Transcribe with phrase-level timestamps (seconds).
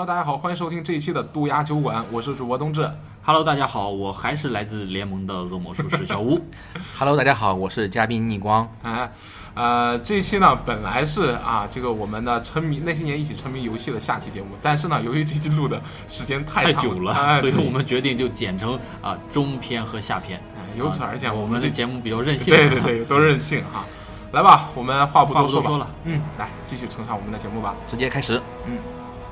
[0.00, 2.90] Hello，大家好，欢迎收听这一期的渡鸦酒馆，我是主播冬至。
[3.22, 6.40] Hello，大家好，我还是来自联盟的恶魔术士小吴。
[6.98, 8.66] Hello，大家好，我是嘉宾逆光。
[8.80, 9.12] 哎，
[9.52, 20.40] 呃，这一期呢，本来是啊，这个我们的沉迷那些年一起沉迷游戏的下期节目，但是呢，由于这期录的时间太太久了，哎、所以我们决定就剪成啊中篇和下篇。
[20.56, 22.54] 哎由此而见，啊我们这节目比较任性。
[22.54, 23.84] 对对对，都任性哈。
[24.32, 27.74] 来吧，我们话不多说吧，不多说了，嗯，来继续呈上我们的节目吧。
[27.86, 28.40] 直接开始。
[28.64, 28.78] 嗯，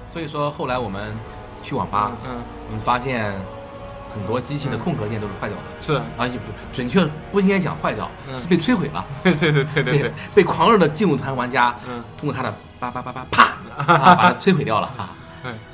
[0.09, 1.15] 所以说后来我们
[1.63, 3.33] 去网吧，嗯，我们发现
[4.15, 8.35] 很多机器的空格键都是坏掉的，是，啊，也不准确不应该讲坏掉，嗯。
[8.35, 9.05] 是被摧毁了。
[9.23, 9.99] 对对对对对。
[10.01, 13.43] 对，被狂热的劲舞团玩家嗯，通过他的叭叭叭叭啪，
[13.77, 15.11] 啊把它摧毁掉了啊。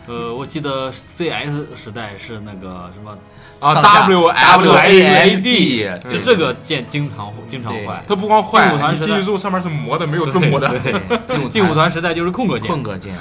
[0.06, 3.16] 呃，我记得 CS 时代是那个什么，
[3.60, 8.04] 啊 W W A A D，就这个键经常经常坏。
[8.06, 10.68] 它不光坏你进去之后上面是磨的，没有这么磨的。
[10.80, 10.92] 对，
[11.48, 12.70] 劲舞团时代就是空格键。
[12.70, 13.16] 空，格键，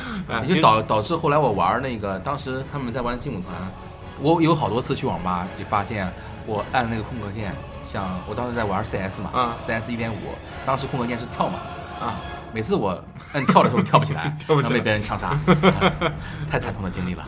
[0.47, 3.55] 就导导致后来我玩那个，当时他们在玩劲舞团，
[4.19, 6.11] 我有好多次去网吧也发现，
[6.45, 7.53] 我按那个空格键，
[7.85, 10.17] 像我当时在玩 CS 嘛、嗯 c s 一点五，
[10.65, 11.59] 当时空格键是跳嘛，
[12.01, 12.15] 啊，
[12.53, 15.39] 每次我摁跳的时候跳不起来， 跳不起来被别人枪杀，啊
[16.49, 17.27] 太惨痛的经历了。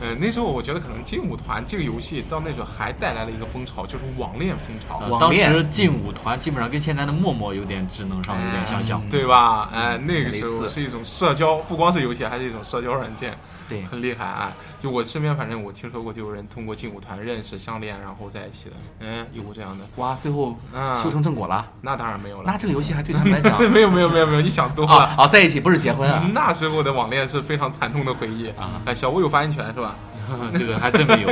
[0.00, 9.00] 嗯， 那时候我觉得可能劲舞团这个游戏到那时候还带来了一个风潮，就是网恋风潮，呃当网恋时劲舞团基本上跟现在的陌陌有点智能上有点相像。
[9.00, 9.68] 嗯对吧？
[9.72, 13.36] 哎，那个时候是一种社交，不光是游戏，还是一种社交软件，
[13.72, 14.52] 对，很厉害啊！
[14.80, 18.76] 就我身边，反正我听说过，就有人通过劲舞团认识、相恋，然后在一起的。
[19.00, 19.84] 嗯，有过这样的。
[19.96, 22.44] 哇，最后嗯，修成正果了，那当然没有了。
[22.46, 24.92] 那这个游戏还对他们来讲 没有没有没有没有，你想多了。
[24.92, 26.22] 啊啊，在一起不是结婚啊。
[26.34, 28.80] 那时候的网恋是非常惨痛的回忆啊！
[28.84, 29.96] 哎，小吴有发言权是吧？
[30.54, 31.28] 这个还真没有。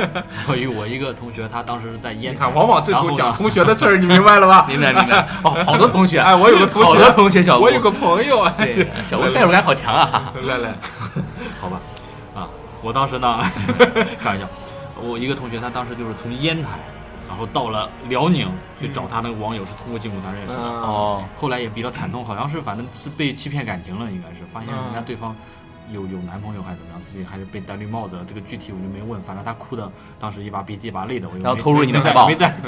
[0.47, 4.65] 我与我一个同学，他当时在烟台，往往这时候讲同学的事儿，你明白了吧？
[4.69, 5.27] 明白明白。
[5.43, 10.33] 哦，好多同学，哎，我有个同学好，多同学小吴我有个朋友，哎，对小吴代入感好强啊。
[10.43, 10.75] 来来，
[11.59, 12.00] 好吧，啊，
[12.81, 13.39] 我当时呢，
[14.19, 14.47] 开玩笑，
[15.01, 16.69] 我一个同学他当时就是从烟台，
[17.27, 18.49] 然后到了辽宁
[18.79, 20.57] 去找他那个网友，是通过劲舞团认识的。
[20.59, 25.35] 嗯，哦，后来也比较惨痛，好像是反正是被欺骗感情了，应该是发现人家对方
[25.91, 28.23] 有有男朋友还是怎么样，自己还是被戴绿帽子了。
[28.27, 29.89] 这个具体我就没问，反正他哭的
[30.19, 32.55] 当时一把鼻涕一把泪的，我就没然后投入你的没怀抱没在，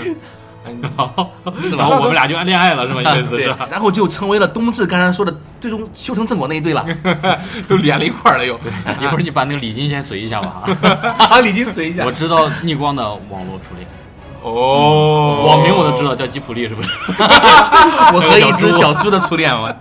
[0.63, 3.02] 然后我们俩就恋爱了，是吧？
[3.16, 6.85] 意思是吧？，然后就成为了冬至刚才说的最终修成正果那一对了。
[7.69, 8.59] 都连了一块儿了又。
[9.00, 10.63] 一会儿你把那个礼金先随一下吧。
[11.18, 13.88] 啊，李金随一下我知道逆光的网络初恋，
[14.41, 16.90] 哦，网名我都知道，叫吉普力，是不是？
[18.13, 19.73] 我和一只小猪的初恋，我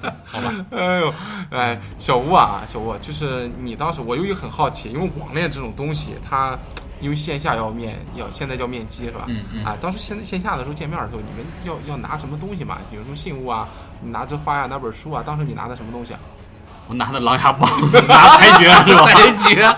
[0.70, 1.14] 哎呦，
[1.50, 6.56] 哎，小吴啊，小吴，就是你当时，我由于很好奇，因为网恋这种东西，它
[7.00, 9.24] 因为线下要面，要现在叫面基是吧？
[9.26, 12.78] 嗯嗯啊，当时现在线下的时候见面的时候，你们要要拿什么东西嘛？
[12.92, 13.68] 有什么信物啊，
[14.02, 15.22] 你拿这花呀、拿本书啊。
[15.24, 16.20] 当时你拿的什么东西啊？
[16.88, 17.70] 我拿的狼牙棒，
[18.08, 19.06] 拿裁决是吧？
[19.06, 19.76] 裁决。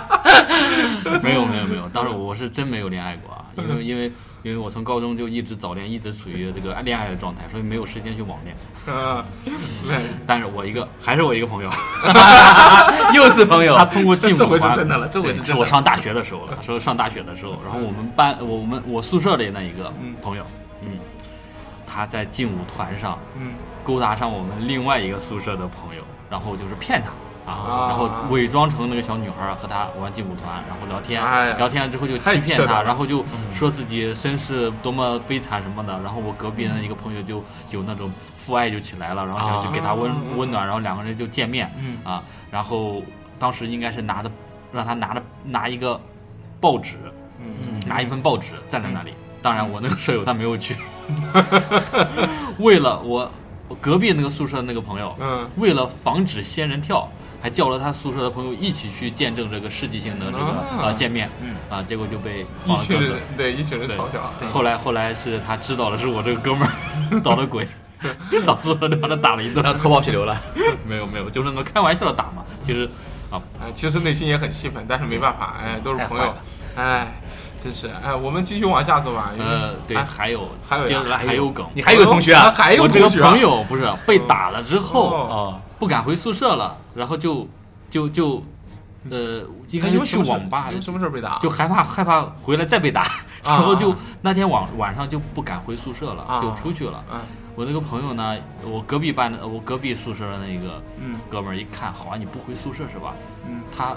[1.22, 4.10] 没有没有没有，当时我是真没有恋爱过啊，因为因为
[4.42, 8.56] 因为我从高中就一直早恋，一直处于这个恋爱的状态，所以没有时间去网恋。
[8.86, 9.22] 嗯，
[10.26, 11.70] 但是我一个还是我一个朋友，
[13.14, 15.52] 又是朋友他，通过劲舞这回是团，真的了，这回对是真的。
[15.52, 20.44] 是我上大学的时候了，说上大学的时候，然后我们班我们我宿舍里那一个嗯朋友，
[20.82, 20.98] 嗯，
[21.86, 23.52] 他在劲舞团上嗯
[23.84, 27.10] 勾搭上我们另外一个宿舍的朋友，然后就是骗他。
[27.46, 31.52] 啊啊，然后伪装成那个小女孩儿和他玩劲舞团，然后聊天，哎。
[31.58, 33.22] 聊天了之后就欺骗他，然后就
[33.52, 40.16] 说自己身世多么悲惨什么的，然后我隔壁的一个朋友就有那种父爱就起来了，然后想去给他温、啊。
[40.38, 41.98] 温暖，然后两个人就见面，嗯。
[42.02, 43.02] 啊，然后
[43.38, 44.30] 当时应该是拿的
[44.72, 46.00] 让他拿着拿一个
[46.58, 46.96] 报纸，
[47.38, 47.78] 嗯。
[47.86, 49.12] 拿一份报纸站在那里。
[49.42, 50.74] 当然，我那个舍友他没有去，
[52.58, 53.30] 为了我我
[53.80, 57.08] 隔壁那个宿舍那个朋友，嗯为了防止仙人跳，
[57.42, 63.14] 还叫了他宿舍的朋友一起去见证这个世纪性的这个、啊呃见面，嗯啊，结果就被一群人。
[63.36, 64.32] 对一群人嘲笑啊。
[64.48, 67.66] 后来后来是他知道了是我这个哥们儿捣的鬼，
[68.44, 69.72] 到宿舍就把他打了一顿然。
[69.72, 70.40] 后头破血流了。
[70.86, 72.44] 没有没有，就是那种开玩笑的打嘛。
[72.62, 72.88] 其实
[73.30, 76.34] 啊，哎，其实内心也很气愤，但是没办法，哎，都是朋友
[76.76, 77.14] 哎，
[77.64, 79.32] 真是，哎，我们继续往下走吧。
[79.38, 81.66] 呃，对，哎还有还有呀接下来还有梗。
[81.72, 82.50] 你还有个同学啊？
[82.50, 87.48] 还有我这个朋友不是被打了之后哦哦，不敢回宿舍了，然后就
[87.88, 88.42] 就就
[89.10, 91.38] 呃，应该是去网吧什么事儿被打？
[91.38, 93.08] 就害怕害怕回来再被打，啊
[93.44, 97.02] 然后就那天晚晚上就不敢回宿舍了，啊就出去了。
[97.10, 97.20] 嗯
[97.56, 98.36] 我那个朋友呢，
[98.68, 103.14] 我隔壁班的，我隔壁宿舍的那个嗯哥们儿一看，好啊，你不回宿舍是吧？
[103.48, 103.94] 嗯他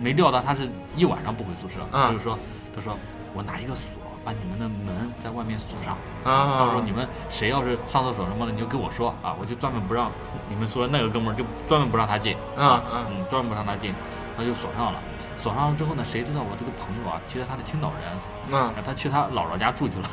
[0.00, 0.66] 没料到他是
[0.96, 2.38] 一晚上不回宿舍，就说，
[2.74, 2.96] 他说
[3.34, 3.90] 我拿一个锁
[4.24, 10.10] 把你们的门在外面锁上，啊，到时候你们谁要是上厕所什么的，你就跟我说啊，我就专门不让
[10.48, 13.94] 你们说那个哥们儿就专门不让他进，啊啊嗯，专门不让他进，
[14.36, 15.00] 他就锁上了。
[15.36, 18.66] 锁上了之后呢，谁知道我这个朋友啊，其实他是青岛人，啊。
[18.66, 20.08] 啊，他去他姥姥家住去了。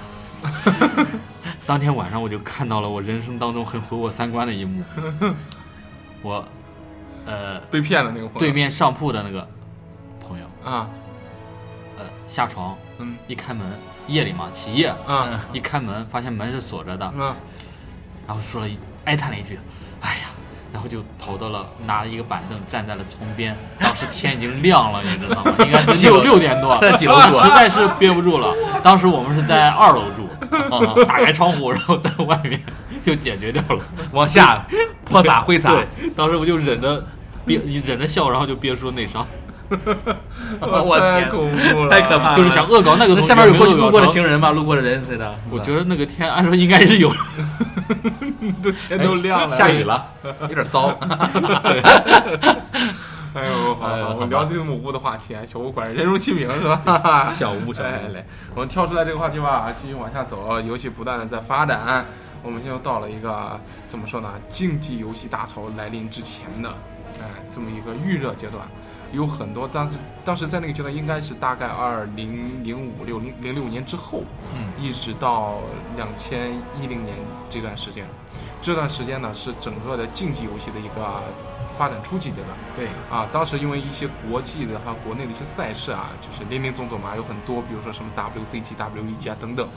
[1.67, 4.81] 当天晚上我就看到了我人生当中很毁我三观的一幕，
[6.23, 6.45] 我，
[7.25, 8.39] 呃，被骗的那个朋友。
[8.39, 9.45] 对面上铺的那个
[10.25, 10.87] 朋友，啊。
[10.87, 11.06] 呃，
[12.27, 13.65] 下床嗯一开门，
[14.07, 17.33] 夜里嘛起夜，嗯一开门发现门是锁着的，嗯
[18.27, 19.57] 然后说了一哀叹了一句
[20.01, 20.29] ：“哎呀。”
[20.73, 23.55] 然后就跑到了，拿了一个板凳站在了窗边。
[23.79, 25.55] 当时天已经亮了，你知道吗？
[25.65, 28.53] 应该是六六点多，在几楼住啊实在是憋不住了。
[28.83, 30.27] 当时我们是在二楼住，
[30.69, 32.61] 啊打开窗户，然后在外面
[33.01, 33.81] 就解决掉了。
[34.11, 34.67] 往下
[35.05, 35.73] 泼洒挥洒，
[36.17, 37.03] 当时我就忍着
[37.45, 39.25] 憋，忍着笑，然后就憋出内伤，
[40.61, 44.51] 我太天，恐怖了，太可怕了就是想恶搞那个下面有过没恶搞路过的行人吧？
[44.51, 45.35] 路过的人似的。
[45.49, 47.09] 我觉得那个天按说应该是有，
[48.63, 50.05] 都天都亮了，下雨了，
[50.41, 50.87] 有点骚。
[53.33, 57.27] 哎呦，好好，哎呦好吧我聊这么污的话题，啊，小屋果然人如其名是吧？
[57.29, 58.25] 小屋小屋来来，
[58.55, 62.03] 我们跳出来这个话题吧，继续往下走，游戏不断的在发展，
[62.41, 64.29] 我们现在到了一个怎么说呢？
[64.49, 66.69] 竞技游戏大潮来临之前的，
[67.19, 68.65] 哎，这么一个预热阶段。
[69.13, 74.23] 有很多当时当时在那个阶段，应该是大概二零零五六零零六年之后，
[74.53, 75.59] 嗯，一直到
[75.95, 76.51] 两千
[76.81, 77.15] 一零年
[77.49, 78.05] 这段时间，
[78.61, 81.23] 这段时间呢是整个的竞技游戏的一个
[81.77, 82.47] 发展初期阶段。
[82.75, 89.67] 对，啊，当时因为一些国际的和国内的一些赛事啊，就是林林总总嘛，有很多，比如说什么 WCG、WEG 啊等等，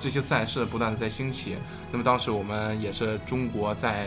[0.00, 1.56] 这些赛事不断的在兴起。
[1.92, 4.06] 那么当时我们也是中国在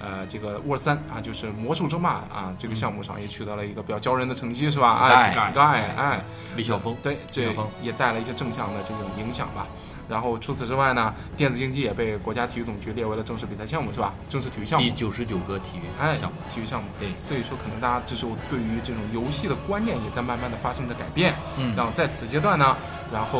[0.00, 4.98] 呃这个 War 三啊，就是魔兽争霸啊这个项目上也取得了一个比较骄人的成绩，是吧？
[5.02, 6.24] 哎 Sky，，Sky，哎，
[6.56, 6.96] 李晓峰。
[7.02, 9.66] 对，这李晓峰也带来一些正向的这种影响吧。
[10.08, 14.12] 然后除此之外呢，电子竞技也被国家体育总局列为了正式比赛项目，是吧？
[14.28, 14.92] 正式体育项目第。
[14.92, 21.32] 九十九个体育哎项目，，体育项目，对所以说可能大家这时候对于这种游戏的观念也在慢慢的发生着改变。
[21.58, 22.76] 嗯然后在此阶段呢，
[23.12, 23.38] 然后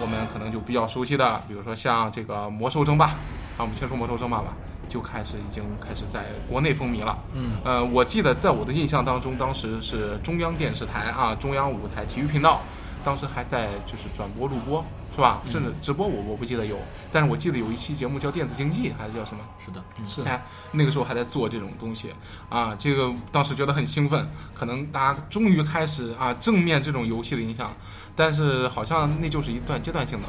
[0.00, 3.16] 我们可能就比较熟悉的，比如说像这个魔兽争霸，啊，
[3.58, 4.56] 我们先说魔兽争霸吧，
[4.88, 7.18] 就开始已经开始在国内风靡了。
[7.32, 12.62] 嗯，呃，我记得在我的印象当中，当时是中央电视台啊，中央五台体育频道，
[13.04, 14.84] 当时还在就是转播录播，
[15.14, 15.40] 是吧？
[15.46, 16.76] 甚至直播我我不记得有，
[17.12, 19.42] 但是我记得有一期节目叫电子竞技，还是叫什么？
[19.58, 20.42] 是的，嗯是哎，
[20.72, 22.12] 那个时候还在做这种东西。
[22.48, 27.74] 啊，这个当时觉得很兴奋，可能大家终于开始啊正面这种游戏的影响，
[28.14, 30.28] 但是好像那就是一段阶段性的，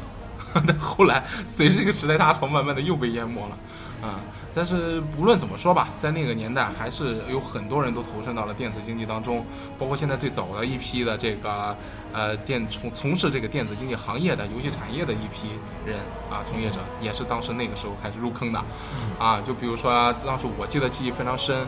[0.66, 3.58] 但后来随着这个时代大潮，慢慢的又被淹没了
[4.02, 4.20] 啊。
[4.54, 9.44] 但是无论怎么说吧，在那个年代，还是有很多人都投身到了电子竞技当中，
[9.78, 11.76] 包括现在最早的一批的这个
[12.12, 15.50] 呃电从从事这个电子竞技行业的游戏产业的一批
[15.86, 15.98] 人
[16.30, 18.60] 啊从业者，也是当时那个时候开始入坑的
[19.18, 19.40] 啊。
[19.40, 21.66] 就比如说当时我记得记忆非常深，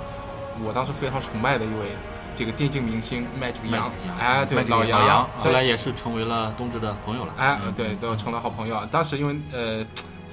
[0.65, 1.93] 我当时非常崇拜的一位
[2.35, 7.35] 这个电竞明星 Magic 杨，哎，对老杨后来也是成为了东芝的朋友了。
[7.37, 8.89] 哎嗯，对，都成了好朋友啊。
[8.91, 9.85] 当时因为呃，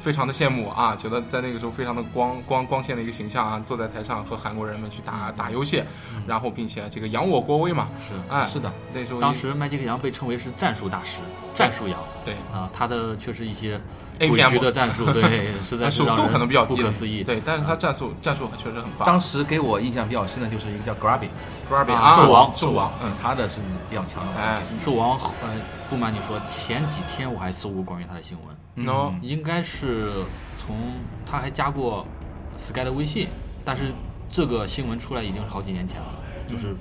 [0.07, 5.83] 非常的羡慕啊，觉得在那个时候非常的光光光鲜的一个形象啊，坐在台上和韩国人们去打打游戏，
[6.25, 11.17] 然后并且这个扬我国威嘛，是，哎，是的，那时候当时麦吉克杨被称为是战术大师，
[11.53, 12.35] 战术杨对。
[12.53, 13.77] 啊，他的确实一些
[14.19, 17.23] APM 诡谲的战术，对， 实在是手速可能比较低，不可思议。
[17.23, 19.05] 对，但是他战术战术确实很棒。
[19.05, 23.59] 当时给我印象比较深的就是一个叫 Grabby，Grabby 啊啊，兽王兽王，嗯，他的是
[23.89, 24.61] 比较强的。
[24.83, 25.49] 兽王，呃，
[25.89, 30.11] 不瞒你说，前几天我还搜过关于他的新闻，嗯 no 应该是
[30.57, 30.75] 从
[31.25, 32.05] 他还加过
[32.57, 33.27] Sky 的微信，
[33.63, 33.91] 但是
[34.29, 36.07] 这个新闻出来已经是好几年前了，
[36.49, 36.75] 就是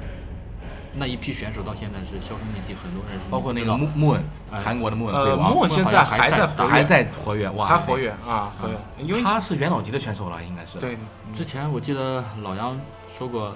[0.99, 10.97] 那一批选手到现在是销声匿迹，很多人是包括那个不知道 Moon Moon，哎韩国的 Moon 呃鬼王，，Moon 现在还在还在活跃，哇，还活跃啊，活跃，因为他是元老级的选手了，应该是。，对
[11.33, 12.81] 之前我记得老杨
[13.17, 13.55] 说过，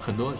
[0.00, 0.32] 很多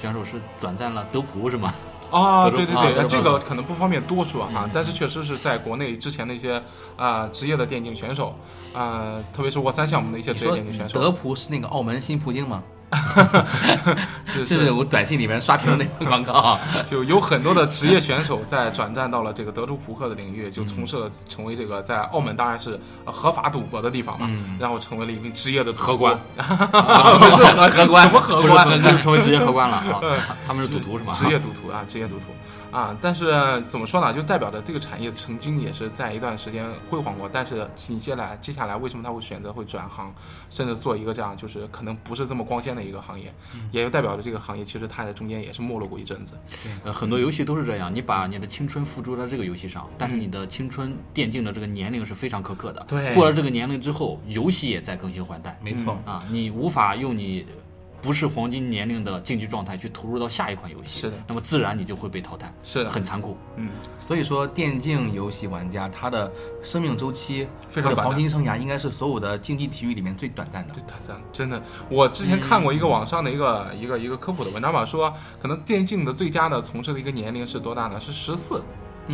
[0.00, 1.72] 选手是转战了德普，是吗？
[2.10, 6.60] 啊，对对对，这个可能不方便多说哈嗯，但是确实是在国内之前的一些
[6.96, 8.34] 啊职业的电竞选手
[8.74, 12.62] 啊，特别是我三项目的一些职业电竞选手，德普是那个澳门新葡京吗？
[14.24, 16.58] 是是不是我短信里面刷屏的那个广告啊？
[16.88, 28.82] 就有很多的职业选手在转战到了这个德州扑克的领域，就从事了成为这个在澳门当然是呃合法赌博的地方嘛，嗯然后成为了一名职业的 荷官不是荷荷官，什么荷官？
[28.82, 30.00] 就是成为职业荷官了啊！
[30.26, 31.12] 他他们是赌徒是吗？
[31.12, 32.24] 职业赌徒啊，职业赌徒
[32.70, 33.26] 啊，但是
[33.66, 34.12] 怎么说呢？
[34.12, 40.14] 就代表着这个产业曾经也是在一段时间辉煌过，但是紧接来接下来为什么他会选择会转行，
[40.50, 43.32] 甚至做一个这样就是可能不是这么光鲜的一个行业，
[43.70, 46.34] 也就代表着这个行业其实它在中间也是没落过一阵子。
[46.84, 52.84] 呃，很多游戏都是这样，你把你的青春付诸在这个游戏上，但是你的青春电竞的这个年龄是非常苛刻的。
[52.88, 55.58] 对过了这个年龄之后，游戏也在更新换代。
[55.62, 57.46] 没错，啊，你无法用你
[58.00, 63.36] 不是黄金年龄的竞技状态去投入到下一款游戏，是的那么自然你就会被淘汰，是的很残酷。
[63.56, 66.30] 嗯，所以说，电竞游戏玩家他的
[66.62, 70.82] 生命周期或者非常短黄金生涯，应该是所有的竞技体育里面最短暂的对。
[70.86, 77.98] 他这样真的，我之前看过一个网上的一个、一个一个科普的文章吧，说可能电竞的最佳的从事的一个年龄是多大呢？
[77.98, 78.62] 是十四。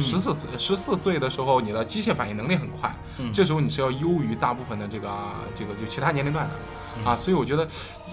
[0.00, 2.94] 十四岁，十四岁的时候，你的机械反应能力很快，
[3.32, 5.10] 这时候你是要优于大部分的这个
[5.54, 7.66] 这个就其他年龄段的，啊，所以我觉得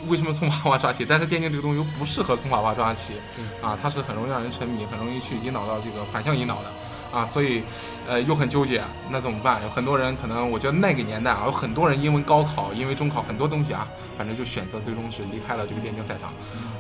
[0.08, 1.06] 为什么从娃娃抓起？
[1.06, 3.14] 但是电竞这个东西又不适合从娃娃抓起，
[3.62, 6.72] 啊，它是很容易让人沉迷，很容易去引导到这个反向引导的。
[7.12, 7.62] 啊，所以，
[8.08, 9.62] 呃，又很纠结，那怎么办？
[9.64, 13.86] 有很多人可能，我觉得那个年代啊，有很多人因为高考，因为中考很多东西啊，
[14.16, 16.32] 反正就选择最终是离开了这个电竞赛场。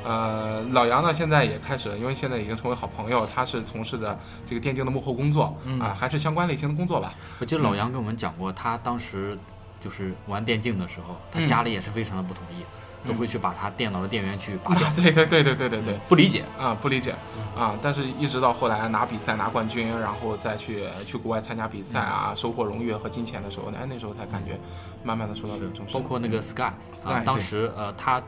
[0.03, 7.13] 呃，老杨呢，现在也开始，因为现在已经成为好朋友，他是从事的这个电竞的幕后工作，啊，还是相关类型的工作吧。
[7.39, 9.37] 我记得老杨跟我们讲过，他当时
[9.79, 12.63] 就是玩电竞的时候，他嗯家里也是非常的不同意，
[13.07, 15.99] 都会去把他电脑的电源去拔掉， 对对对对对对对。
[16.07, 16.43] 不理解。
[16.59, 17.15] 啊，不理解，
[17.57, 24.59] 啊，但是一直到后来拿比赛拿冠军，然后再去去国外参加比赛啊，收获荣誉和金钱的时候，哎，那时候才感觉
[25.03, 25.93] 慢慢的受到是重视。
[25.93, 28.21] 包括那个 Sky，Sky，啊，当时呃，他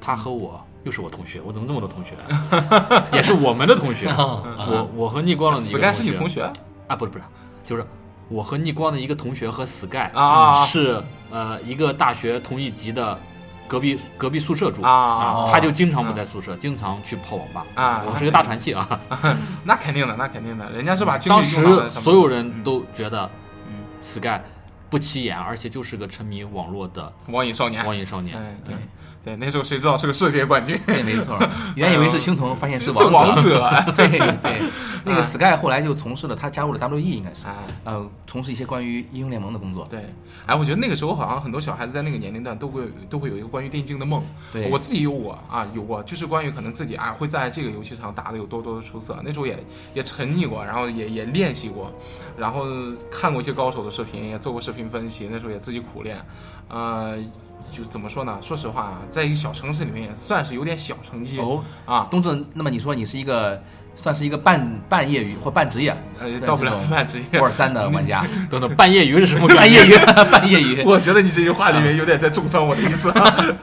[0.00, 3.06] 他和我又是我同学，我怎么这么多同学啊？
[3.14, 4.08] 也是我们的同学。
[4.16, 6.42] 我我和逆光的一个 Sky 是你同学？
[6.88, 6.96] 啊？
[6.96, 7.24] 不是不是，
[7.64, 7.86] 就是
[8.28, 13.18] 我和逆光的一个同学和 Sky 啊是呃一个大学同一级的
[13.68, 14.82] 隔壁隔壁宿舍住。
[14.82, 17.64] 啊他就经常不在宿舍，经常去泡网吧。
[17.74, 19.00] 啊我是个大传系啊。
[19.64, 23.30] 那肯定的，那肯定的，人家是把精当时所有人都觉得
[23.68, 23.74] 嗯。
[24.02, 24.40] Sky
[24.90, 28.36] 不起眼，而且就是个沉迷网络的网瘾少年，网瘾少年。
[28.36, 28.74] 哎，对
[29.24, 30.78] 对，那时候谁知道是个世界冠军？
[30.86, 31.38] 对，没错，
[31.76, 33.54] 原以为是青铜，发现是是王者。
[33.60, 34.60] 者，对对，
[35.04, 37.54] 那个 Sky 后来就从事了，他加入了 WE，应该是，哎。
[37.84, 39.86] 呃，从事一些关于英雄联盟的工作。
[39.90, 40.12] 对，
[40.46, 44.24] 哎，我觉得那个时候好像很多小孩子在那个年龄段都会都会有一个关于电竞的梦。
[44.52, 49.16] 对我自己有我啊，有过，就是关于可能自己啊会在这个游戏上打的有多多的出色。
[49.24, 49.58] 那时候也
[49.94, 51.92] 也沉溺过，然后也也练习过，
[52.36, 52.64] 然后
[53.10, 55.28] 看过一些高手的视频，也做过视频分析。
[55.30, 56.16] 那时候也自己苦练，
[56.68, 57.16] 呃，
[57.76, 58.38] 就怎么说呢？
[58.42, 63.60] 说实话啊，在一个小城市里面也算是有点小成绩哦，啊，冬至，那么你说你是一个
[63.96, 67.46] 算是一个半半业余或半职业呃，到不了半职业沃。
[67.46, 69.70] 尔三的玩家， 等等，半业余是什么概 半？
[69.72, 69.96] 业余，
[70.30, 70.82] 半业余。
[70.86, 73.56] 我觉得你这句话里面有点在重伤我的意思啊。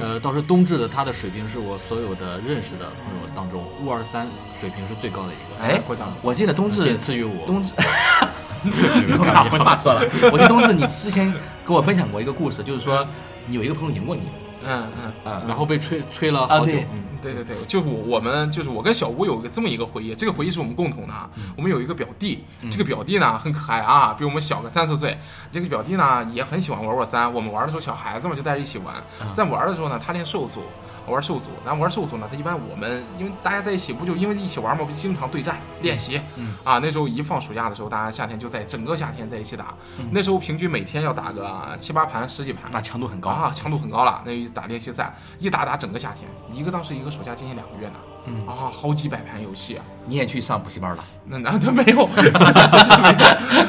[0.00, 4.26] 呃，倒是冬至的他的水平是我所有的认识的朋友当中，五二三
[4.58, 7.46] 水平是最高的一个，哎过奖了，我记得冬至仅次于我。
[7.46, 7.72] 冬至，
[8.62, 10.00] 没有把话说了。
[10.32, 11.32] 我记得冬至，你之前
[11.66, 13.06] 给我分享过一个故事，就是说
[13.46, 14.22] 你有一个朋友赢过你，
[14.66, 15.12] 嗯嗯。
[15.24, 16.64] 嗯然后被吹吹了好久。
[16.64, 21.28] 啊对嗯对对对，就是我我们就是我跟小吴有个这么一个回忆，这个回忆是我们共同的啊。
[21.56, 25.18] 我们有一个表弟，这个表弟呢很可爱啊，比我们小个三四岁。
[25.50, 28.94] 这个表弟呢也很喜欢玩玩三，我们玩的时候小孩子嘛就带着一起玩，
[29.34, 30.62] 在玩的时候呢他练兽族。
[31.06, 39.74] 玩兽族，然后玩兽族呢，他一般我们因为大家在一起，不就因为一起玩嘛，不就经常对战练习，嗯啊，那时候一放暑假的时候，大家夏天就在整个夏天在一起打，
[40.10, 43.30] 那时候平均每天要打个七八盘、十几盘，那强度很高。
[43.30, 44.22] 啊，强度很高了。
[44.24, 47.94] 那一打练习赛，一打打整个夏天，一个当时一个暑假进行两个月呢，
[48.26, 49.84] 嗯啊，好几百盘游戏啊。
[50.08, 51.04] 你也去上补习班了？
[51.24, 52.08] 那那他 没有，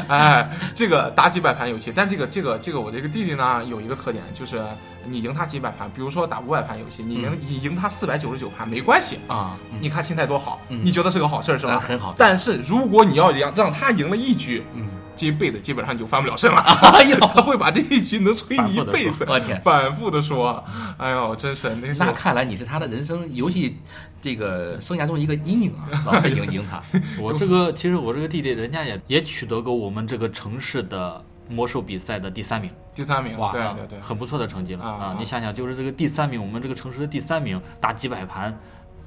[0.08, 4.62] 哎，这个打几百盘游戏，但这个这个这个我这个弟弟呢有一个特点，就是
[5.04, 11.74] 你赢他几百盘，比如说打五百盘游戏，你赢你赢他四百九十九盘没关系，啊，你看心态多好，嗯你觉得是个好事儿是吧？
[11.74, 12.14] 呃很好。
[12.16, 14.88] 但是如果你要让让他赢了一局，嗯，
[15.18, 16.62] 这辈子基本上就翻不了身了。
[16.94, 20.64] 哎呦， 他会把这一局能吹你一辈子，我天反复的说，
[20.98, 23.78] 哎呦，真是那那看来你是他的人生游戏
[24.22, 26.82] 这个生涯中的一个阴影啊，老是赢赢 他。
[27.20, 38.58] 我这个其实我这个弟弟，人家也也取得过我们这个城市的魔兽比赛的第三名，第三名，哇啊对对对，很不错的成绩了啊啊你想想，就是这个第三名，我们这个城市的第三名，打几百盘，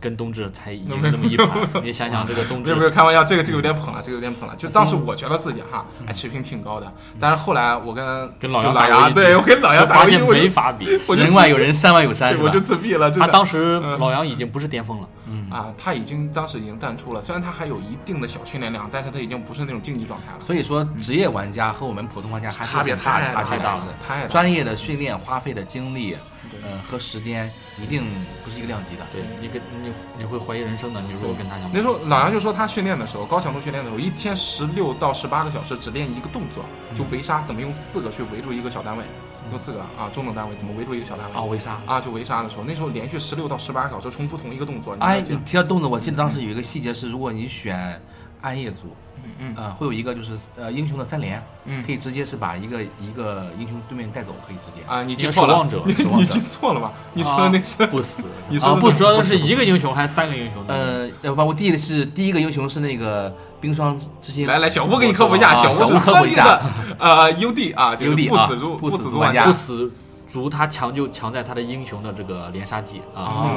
[0.01, 1.69] 跟冬至才赢那么一盘。
[1.85, 4.57] 你想想这个冬不是不，是开玩笑，这个这个有点捧了，这个有点捧了。
[4.57, 10.87] 就当时我觉得自己哈，哎，水平挺高的，但是后来我跟跟老杨，打对我跟老杨就发现没法比。
[11.17, 15.09] 人外有人，山外有山，我就自闭了，他当时老杨已经不是巅峰了，
[15.51, 24.27] 啊，他已经当时已经淡出了，虽然他还有一定的小训练量，但是他已经不是那种竞技状态了，所以说，职业玩家和我们普通玩家还是差别太差距大了太。
[24.27, 28.03] 专业的训练花费的精力，对呃和时间一定
[28.45, 29.07] 不是一个量级的。
[29.13, 31.01] 对你跟你你会怀疑人生的。
[31.01, 36.65] 你如果跟他讲，那时候老杨就说他训练的时候，高强度训练的时候，一天十六到十八个小时只练一个动作，
[36.97, 39.05] 就围杀，怎么用四个去围住一个小单位，
[39.51, 41.81] 用四个啊中等单位怎么围住一个小单位啊，围杀。
[41.87, 48.01] 啊，就围杀的时候，那时候连续十六到十八个小时重复同一个动作，你哎，你提到动作，我记得当时有一个细节是，如果你选
[48.41, 48.95] 暗夜组，
[49.41, 54.81] 嗯会有一个就是呃英雄的三连，嗯可以直接是把一个一个英雄对面带走，可以直接。
[54.87, 56.93] 啊，你你记错了你 你记错了吧？
[57.15, 60.63] 你说的那是不死， 你说的啊不死，是一个英雄还是三个英雄？
[60.69, 69.91] 呃，要不我第一个是第一个英雄是那个冰霜之心，来来，小吴给你科普一下，啊小吴科普一下专业的呃 UD 啊，就是 UD 啊不死族不死死族玩家不死
[70.31, 73.57] 族他强就强在他的英雄的这个连杀技啊，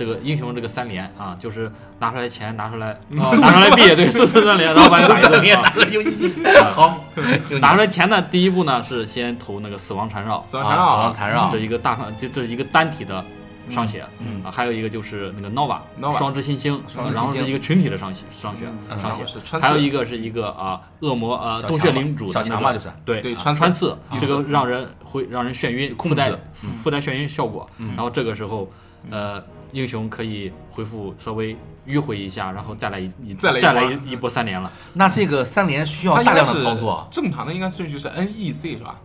[0.00, 5.74] 这个英雄这个三连啊，就是拿出来钱，拿出来， 拿出来币，对，四四三连， 然后把你打一顿啊。
[5.90, 6.32] 游戏
[6.72, 7.04] 好，
[7.60, 13.22] 拿出来钱呢，第一步呢是先投那个死亡缠绕，啊，死亡缠绕死亡缠绕这，一个大，这这是一个单体的
[13.68, 15.80] 上血，嗯啊，还有一个就是那个 nova
[16.16, 28.66] 双之新星，双之新星然后是一个群体的上血上血嗯上血还有一个是一个啊恶魔呃洞穴领主的那个小强嘛，就是对啊对穿刺穿刺，这个让人会让人眩晕，控附带制附带眩晕效果，然后这个时候
[29.10, 29.42] 呃
[29.72, 34.70] 英雄可以回复稍微迂回一下，然后再来一一再来一波再来一一波三连了。
[34.94, 38.98] 那这个三连需要大量的操作，正常的应该顺序是 NEC 是吧？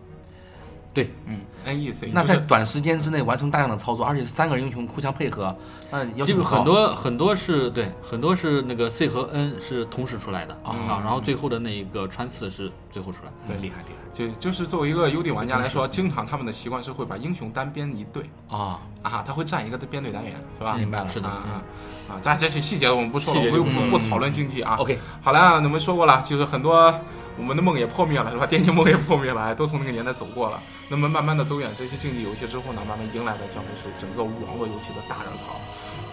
[0.96, 5.54] 对，嗯，NEC 那在短时间之内完成大量的操作，而且三个英雄互相配合，
[5.90, 13.32] 那要求高基本很多很多是对，很多是那个 C 和 N 是同时出来的哦啊，然后最后的那一个穿刺是最后出来。
[13.46, 18.80] 对厉害厉害就就是作为一个 UD 玩家来说，经常他们的习惯是会把英雄单编一队啊！
[19.02, 20.76] 啊，他会占一个编队单元是吧？
[20.76, 21.62] 明白了是的啊啊
[22.08, 22.20] 啊！
[22.22, 24.76] 大家这些细节我们不说了，我们不说又不不讨论竞技啊。
[24.78, 26.94] OK，好了，我们说过了，就是很多
[27.36, 28.44] 我们的梦也破灭了，是吧？
[28.48, 30.60] 电竞梦也破灭了，都从那个年代走过了。
[30.88, 35.56] 那么慢慢的走远这些竞技游戏之后呢，慢慢迎来的将会是整个网络游戏的大热潮。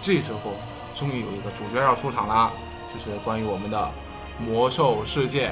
[0.02, 0.54] 这时候
[0.96, 2.52] 终于有一个主角要出场了，
[2.94, 3.92] 就是关于我们的
[4.40, 5.52] 魔兽世界。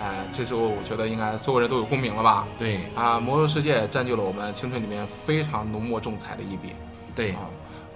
[0.00, 2.46] 哎，这时候我觉得应该所有人都有共鸣了吧？
[2.58, 6.72] 对啊，魔兽世界占据了我们青春里面非常浓墨重彩的一笔。
[7.14, 7.44] 对啊，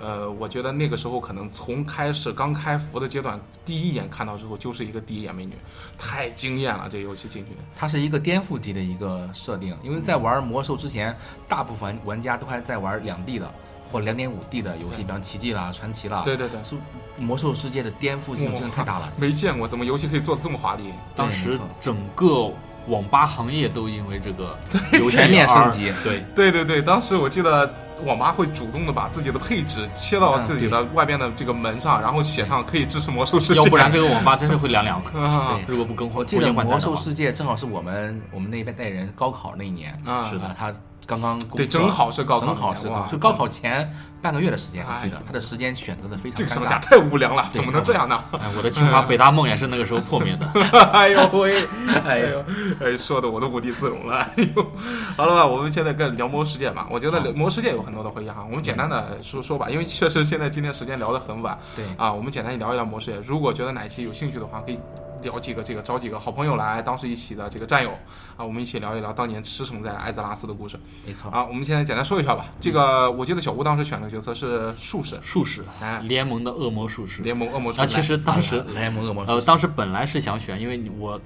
[0.04, 5.54] 呃，我觉得那个时候可能从开始刚开服的阶段，第一眼看到之后就是一个第一眼美女，
[5.98, 6.86] 太惊艳了！
[6.90, 11.16] 这游戏进去，它是一个颠覆级的一个设定，因为在玩魔兽之前，
[11.48, 13.50] 大部分玩家都还在玩两 D 的
[13.90, 16.20] 或两点五 D 的游戏，比方奇迹啦、传奇啦。
[16.22, 16.76] 对对对，是
[17.16, 19.10] 魔兽世界的颠覆性真的太大了。
[19.16, 20.92] 没见过怎么游戏可以做的这么华丽。
[21.16, 22.52] 当时整个
[22.88, 24.54] 网吧行业都因为这个
[25.10, 40.72] 全面升级 对，对对对，当时我记得网吧会主动的把自己的配置切到嗯自己的外边的这个门上，然后写上可以支持魔兽世界，要不然这个网吧真是会凉凉对如果不更换，我记得魔兽世界正好是我们我们那一代人高考那一年，啊是的，他
[41.06, 46.82] 刚刚对，正好是高考正好是高，就高考前半个月的时间，我记得哎他的时间选择的非常尴这个商家尬。
[46.82, 48.22] 太无良了，怎么能这样呢？
[48.32, 50.46] 哎，我的清华北大梦也是那个时候破灭的。
[50.92, 51.66] 哎呦喂，
[52.04, 52.44] 哎呦，
[52.80, 54.16] 哎，说的我都无地自容了。
[54.16, 54.66] 哎呦，
[55.16, 56.86] 好了吧，我们现在跟聊魔兽世界吧。
[56.90, 63.18] 我觉得魔兽世界有很多的回忆哈，我们简单的说说吧，因为确实现在今天时间聊得很晚对，啊，我们简单聊一聊魔兽世界。
[63.26, 64.78] 如果觉得哪一期有兴趣的话，可以。
[65.24, 67.90] 聊几个这个找几个好朋友来，当时一起的这个战友
[68.36, 71.44] 啊，我们一起聊一聊当年驰骋在艾泽拉斯的故事没错，啊。
[71.44, 72.46] 我们现在简单说一下吧。
[72.60, 77.22] 这个我记得小吴当时选的角色是术士，术士，哎，联盟的恶魔术士。
[77.22, 77.96] 联盟恶魔术啊，士。
[77.96, 81.20] 其实当时联盟恶魔呃，当时本来是想选，因为你我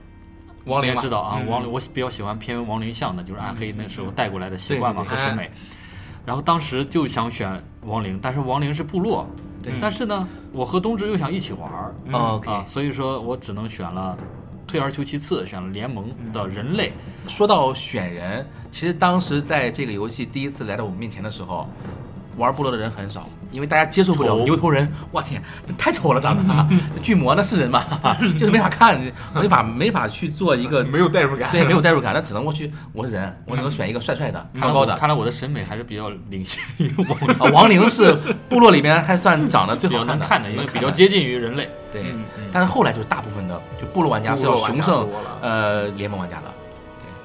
[0.65, 5.51] 亡灵嘛你也知道啊，嗯亡灵我比较喜欢偏亡灵向的，就是暗黑那时候带过来的习惯嘛和审美。
[6.25, 9.27] 然后当时就想选亡灵，但是亡灵是部落，
[9.63, 12.15] 对但是呢，我和东芝又想一起玩儿嗯。
[12.15, 14.17] 哦 OK 啊，所以说我只能选了，
[14.67, 16.93] 退而求其次，选了联盟的人类。
[17.27, 21.67] 说到选人，其实当时在这个游戏第一次来到我们面前的时候，
[22.37, 24.91] 玩部落的人很少，因为大家接受不了牛头人。
[25.11, 25.43] 我天，
[25.77, 26.69] 太丑了，长得啊！
[27.03, 27.83] 巨魔那是人吗？
[28.39, 29.01] 就是没法看，
[29.35, 34.93] 我没法没法去做一个 没有代入感，对没有代入感，那只能我去我是人，我只能选一个帅帅的、高高的。
[34.95, 38.13] 我看来我的审美还是比较领先于亡灵， 啊，亡灵是
[38.49, 41.69] 部落里面还算长得最好看的，能看的，因为比较接近于人类。
[41.93, 42.03] 对。
[42.03, 45.07] 嗯但是后来就是大部分的就部落玩家是要雄胜
[45.43, 46.45] 呃联盟玩家的。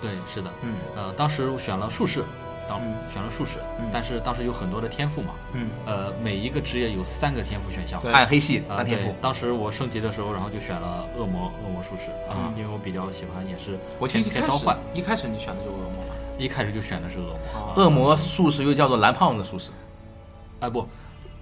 [0.02, 2.22] 对，是的，嗯呃，当时我选了术士，
[2.68, 8.02] 当嗯选了术士嗯，但是当时有很多的天赋嘛，嗯，呃，每一个职业有三个天赋选项。
[8.12, 16.16] 暗黑系啊三天赋，当时我升级的时候，然后就选了恶魔恶魔术士啊，嗯因为我比较喜欢，也是我记得一开始偏召唤，一开始你选的就恶魔吧？
[16.38, 17.34] 一开始就选的是恶魔。
[17.60, 19.70] 啊恶魔术士又叫做蓝胖子术士。
[20.60, 20.88] 哎不，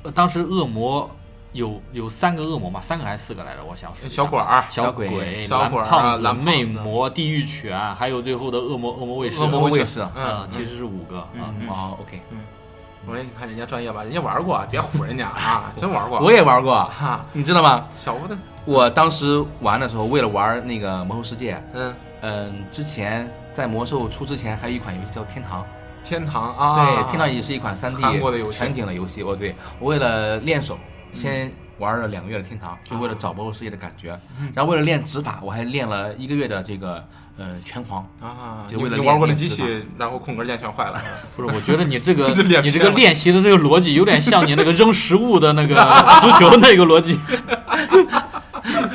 [0.04, 1.10] 呃当时恶魔
[1.54, 3.64] 有有三个恶魔嘛，三个还是四个来着？
[3.64, 9.40] 我想说小鬼儿，小小鬼鬼、小鬼胖子、蓝胖子魅魔、地狱犬，还有最后的恶魔恶魔卫士。
[9.40, 11.28] 恶魔卫士啊嗯，，其实是五个啊。
[11.60, 12.40] 嗯哦，OK，嗯
[13.08, 16.20] 我说你看人家专业吧，人家玩过，别唬人家啊， 真玩过。
[16.20, 17.86] 我也玩过，哈，你知道吗？
[17.96, 25.66] 小吴的，我当时玩的时候，为了玩那个魔兽世界，嗯，嗯，之前在魔兽出之前，还有一款游戏叫天堂。
[26.04, 29.22] 天堂啊，对，天堂也是一款三 D 的游戏全景的游戏。
[29.24, 30.78] 哦，对，我为了练手，
[31.13, 34.19] 先玩了两个月的天堂，就为了找魔兽世界的感觉。
[34.54, 37.04] 然后为了练指法，我还练了一个月的这个
[37.38, 38.08] 呃拳皇。
[38.21, 39.63] 啊，就为了你你玩过的机器，
[39.97, 41.02] 然后空格键全坏了。
[41.36, 42.28] 不是，我觉得你这个
[42.62, 45.76] 你这个练习的这个逻辑有点像你那个扔食物的那个
[46.21, 47.19] 足球那个逻辑。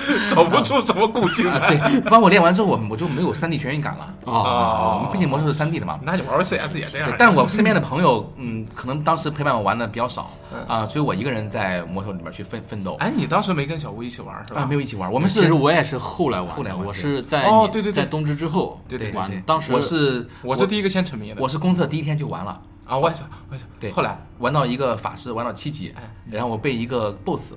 [0.29, 1.77] 找不出什么共性啊，来。
[1.77, 4.05] 对，帮我练完之后，我我就没有三 D 全运感了。
[4.25, 5.99] 啊，哦，毕竟魔兽是三 D 的嘛。
[6.03, 7.17] 那你玩玩 CS 也这样对，。
[7.19, 10.31] 但我身边的朋友，嗯，可能当时陪伴我玩的比较少
[10.67, 14.63] 啊，只有我一个人在魔兽里面去奋奋斗哎，你当时没跟小吴一起玩是吧？
[14.63, 15.11] 啊，没有一起玩。
[15.11, 21.41] 我我们是其实我也是后来玩，后来玩我是在哦对对对在冬至之后对对对玩，当时我是我是第一个先沉迷的。
[21.41, 23.65] 我是公测第一天就玩了，啊，我也是，我也是。
[23.81, 27.55] 对后来玩到一个法师，玩到七级哎，然后我被一个 BOSS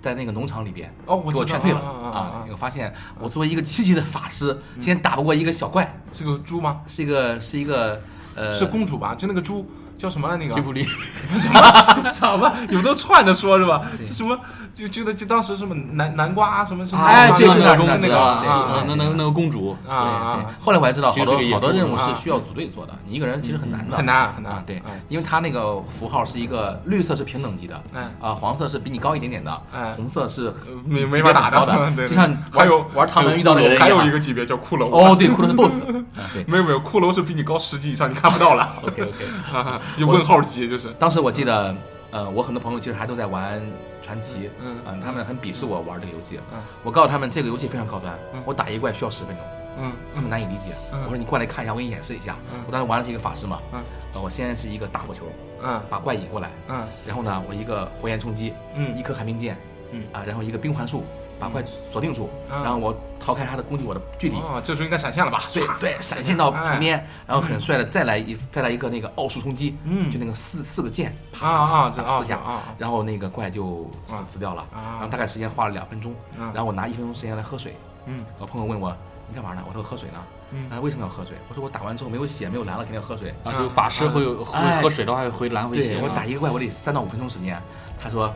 [0.00, 6.80] 在那个农场里边哦我给我劝退了啊我发现我作为一个七级的法师，竟然打不过一个小怪，是个猪吗？
[6.86, 8.00] 是一个是一个
[8.34, 9.14] 呃是公主吧？
[9.14, 10.36] 就那个猪叫什么来？
[10.36, 10.82] 那个吉卜力，
[11.30, 11.60] 不是什么
[12.10, 12.52] 什么？
[12.68, 13.82] 你们都串着说是吧？
[13.98, 14.38] 这什么？
[14.72, 17.04] 就觉得就当时什么南南瓜什么什么？
[17.04, 24.62] 哎对就那那个是那个啊对啊啊那那个那个公主，对对，后来我才知道好多好多任务啊是需要组队做的，你一个人其实很难的，很难很难啊。
[24.66, 30.52] 对嗯，因为它那个符号是一个绿色是平等级的，哎啊，黄色是比你高一点点的哎，红色是
[30.84, 35.82] 没没法打很高的，就像还有玩唐门遇到的人还有一个级别叫骷髅哦，对，骷髅是 BOSS，
[36.16, 38.68] 啊对没有没有，骷髅是比你高十级以上，你看不到了。
[38.82, 39.24] OK OK。
[39.52, 40.88] 啊，有问号级就是。
[40.98, 41.74] 当时我记得，
[42.10, 43.62] 呃，我很多朋友其实还都在玩
[44.02, 46.60] 传奇，嗯嗯，他们很鄙视我玩这个游戏嗯。
[46.82, 49.44] 我告诉他们这个游戏非常高端嗯，我打一个怪需要十分钟，
[49.78, 50.74] 嗯他们难以理解。
[50.92, 51.00] 嗯。
[51.04, 52.60] 我说你过来看一下，我给你演示一下嗯。
[52.66, 53.80] 我当时玩的是一个法师嘛嗯，
[54.14, 55.26] 呃，我先是一个大火球
[55.62, 55.80] 嗯。
[55.88, 56.84] 把怪引过来，嗯。
[57.06, 58.96] 然后呢，我一个火焰冲击，嗯。
[58.98, 59.56] 一颗寒冰剑，
[59.92, 60.02] 嗯。
[60.12, 61.04] 啊，然后一个冰环术
[61.40, 62.62] 把怪锁定住，嗯。
[62.62, 64.36] 然后我逃开他的攻击我的距离。
[64.36, 65.44] 哦，这时候应该闪现了吧？
[65.52, 70.10] 对对，闪现到旁边，然后很帅的再来一再来一个那个奥数冲击，嗯。
[70.10, 74.92] 就那个四四个键，啪啊，这四下啊，然后那个怪就死啊死掉了，啊。
[74.92, 76.44] 然后大概时间花了两分钟，嗯。
[76.52, 77.74] 然后我拿一分钟时间来喝水，
[78.06, 78.24] 嗯。
[78.38, 78.94] 我朋友问我
[79.28, 79.64] 你干嘛呢？
[79.66, 80.18] 我说喝水呢，
[80.52, 80.70] 嗯。
[80.70, 81.36] 啊为什么要喝水？
[81.48, 83.34] 我说我打完之后没有血没有蓝了，肯定要喝水。
[83.44, 86.12] 啊，就法师会有会哎喝水的话会回蓝回血对我啊。
[86.14, 87.60] 打一个怪我得三到五分钟时间，
[88.02, 88.32] 他说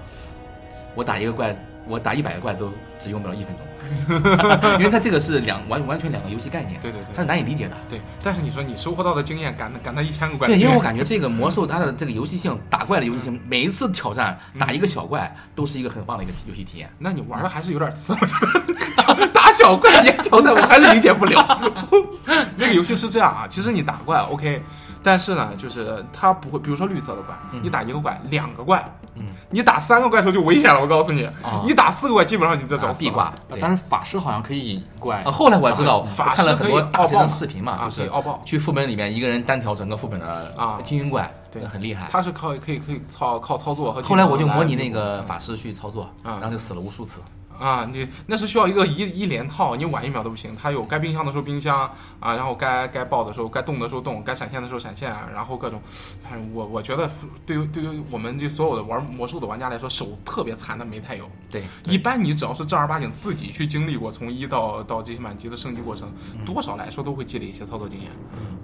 [0.94, 1.56] 我打一个怪
[1.86, 7.76] 我打一百个怪都只用不了一分钟， 因为它这个是两完完全两个游戏概念，对对对，它是难以理解的。
[7.88, 8.00] 对。
[8.22, 16.88] 但是你说你收获到的经验赶赶他一千个怪，对，因为我感觉这个魔兽它的这个游戏性，打怪的游戏性，每一次挑战打一个小怪都是一个很棒的一个游戏体验。
[16.98, 21.72] 那你玩的还是有点次，我觉得 打小怪也挑战，我还是理解不了。
[22.56, 24.62] 那个游戏是这样啊，其实你打怪 OK，
[25.04, 28.82] 但是呢，就是它不会，比如说绿色的怪，你打一个怪，两个怪，
[29.14, 32.90] 嗯，你打三个怪的时候就危险了，我告诉你啊，你打四个怪基本上你就找死了。
[32.90, 35.22] 啊壁挂，但是法师好像可以引怪。
[35.22, 38.40] 啊，后来我才知道，我法师看了很多可以大神傲爆的视频嘛，啊就是可以傲爆。
[38.46, 40.80] 去副本里面一个人单挑整个副本的啊。
[40.82, 41.62] 精英怪，对。
[41.66, 42.08] 很厉害。
[42.10, 46.38] 他是靠可以可以操靠操作和后来我就模拟那个法师去操作，啊。
[46.40, 47.20] 然后就死了无数次。
[47.58, 50.54] 啊，你那是需要一个一一连套，你晚一秒都不行。
[50.60, 51.90] 它有该冰箱的时候冰箱
[52.20, 55.80] 啊，然后该该爆的时候该动的时候动，该闪现的时候闪现，然后各种，
[56.22, 57.10] 反正我我觉得
[57.46, 61.30] 对于对于我们这所有的玩魔兽的玩家来说，手特别残的没太有。
[61.50, 66.12] 对，一般你只要是正儿八经自己去经历过从一到到这些满级的升级过程，
[66.44, 68.10] 多少来说都会积累一些操作经验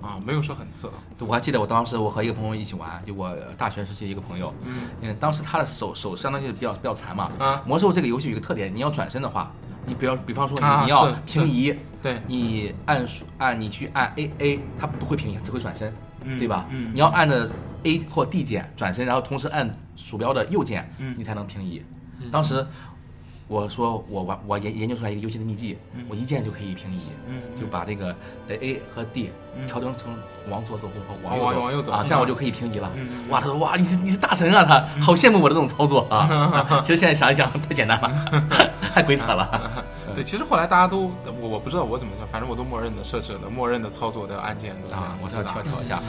[0.02, 1.24] 啊，没有说很次的。
[1.26, 7.30] 我还记得我当时我和一个朋友一起玩，就我大学时期一个朋友，嗯嗯，当时他的手手相当于是比较比较残嘛。
[7.38, 9.52] 啊魔兽这个游戏有一个特点，你要转身的话，
[9.86, 15.92] 你比方比方说你、要平移，对，你按数按你去按 A A，它不会平移，它只会转身，
[16.24, 16.66] 嗯对吧？
[16.70, 16.90] 嗯。
[16.92, 17.50] 你要按着
[17.84, 21.14] A 或 D 键转身，然后同时按鼠标的右键，嗯。
[21.16, 21.82] 你才能平移。
[22.30, 22.66] 当时
[23.50, 25.76] 我说我玩我研研究出来一个游戏的秘籍，
[26.08, 28.14] 我一键就可以平移，嗯就把这个
[28.46, 29.66] 呃 A 和 D 嗯。
[29.66, 30.14] 调整成
[30.48, 32.88] 往左走或哦往右走，往右走啊，这样我就可以平移了。
[33.28, 35.02] 哇，他说哇，你是你是大神啊，他。
[35.04, 36.78] 好羡慕我的这种操作啊。
[36.84, 39.84] 其实现在想一想，太简单了， 太鬼扯了。
[40.14, 41.10] 对，其实后来大家都
[41.42, 46.00] 我我不知道我怎么讲，反正我都默认的设置的默认的操作的按键啊，我是要是的调调一下。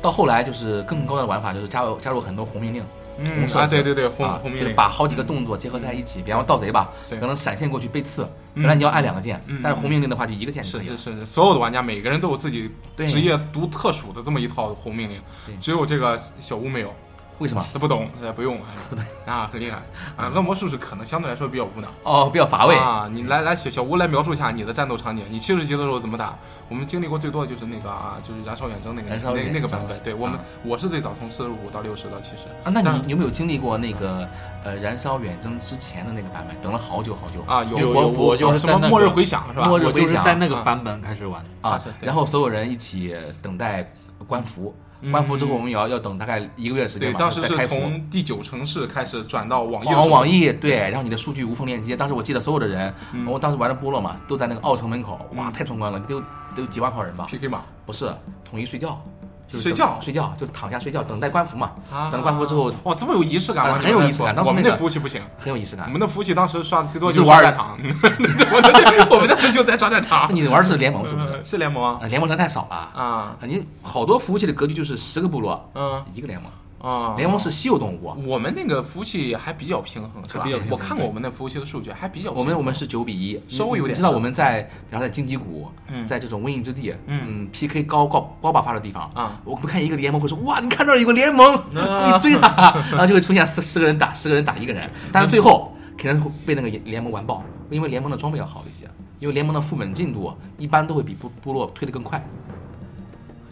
[0.00, 2.86] 到后来就是更高的玩法，就是加入加入很多红命令，嗯
[3.24, 6.20] 红设啊，对对对，红啊就是红命令把好几个动作结合在一起。
[6.22, 8.22] 比方说盗贼吧，对可能闪现过去被刺，
[8.54, 10.96] 嗯本来你要按两个键嗯，但是红命令的话就一个键就是可以了。
[10.96, 15.20] 是是，所有的玩家每个人都有自己对职业独特属的这么一套红命令，
[15.60, 16.94] 只有这个小屋没有，
[17.38, 17.64] 为什么？
[17.72, 19.78] 他 不懂，呃，不用， 不对啊，很厉害
[20.16, 20.30] 啊。
[20.34, 22.74] 恶魔术士可能相对来说比较无脑哦，比较乏味。
[22.76, 23.08] 啊。
[23.12, 26.34] 你来来小小吴来描述一下你的战斗场景，你七十级的时候怎么打？
[26.68, 29.98] 我们经历过最多的就是那个啊，就是燃烧远征那个那燃烧远征那个版本。
[30.02, 34.26] 对我们啊我是最早从四十五到六十到七十啊，那你你有没有经历过那个
[34.64, 36.56] 呃燃烧远征之前的那个版本？
[36.62, 39.66] 等了好久好久啊，有有国服我就是什么末日回响是吧？
[39.66, 41.42] 末日回响在那个啊版本开始玩。
[41.60, 43.92] 啊然后所有人一起等待
[44.26, 44.74] 官服，
[45.10, 47.66] 官服之后我们也要要等大概一个月时间对，吧，当时是。
[47.66, 51.96] 从第九城市开始转到网易网易对，然后你的数据无缝链接。
[51.96, 56.20] 当时我记得所有的人，嗯我当时玩的部落嘛，都在那个奥城门口，哇，太壮观了，都
[56.54, 58.10] 都有几万号人吧？PK 嘛不是，
[58.48, 59.02] 统一睡觉，
[59.48, 61.72] 就是睡觉睡觉，就躺下睡觉，等待官服嘛。
[61.92, 63.74] 啊等官服之后哇，这么有仪式感吗？
[63.74, 65.90] 很有仪式感当时那个服务器不行，很有仪式感我。
[65.90, 67.78] 们的服务器当时刷的最多就是是炸弹场，
[69.10, 71.28] 我们当时就在刷战场，你玩的是联盟是不是？
[71.28, 72.76] 嗯是联盟啊啊，联盟人太少了。
[72.76, 76.50] 啊啊，你好多服务器的格局就是十个部落嗯一个联盟，
[76.86, 78.14] 啊，联盟是稀有动物。
[78.24, 80.44] 我们那个服务器还比较平衡，是吧？
[80.70, 82.40] 我看过我们那服务器的数据，还比较平衡。
[82.40, 86.06] 我们我们是九比一，稍微有点你知道我们在，比方在荆棘谷，嗯。
[86.06, 87.22] 在这种瘟疫之地，嗯。
[87.26, 92.12] 嗯，PK 高高高爆发的地方啊，我们看一个联盟会说，哇，你看这儿有个联盟，啊。
[92.12, 98.84] 你追他， 然后就会出现四十个人打十个人打一个人，但是最后肯定会被那个联盟完爆，因为联盟的装备要好一些，
[99.18, 102.24] 因为联盟的副本进度一般都会比部部落推得更快，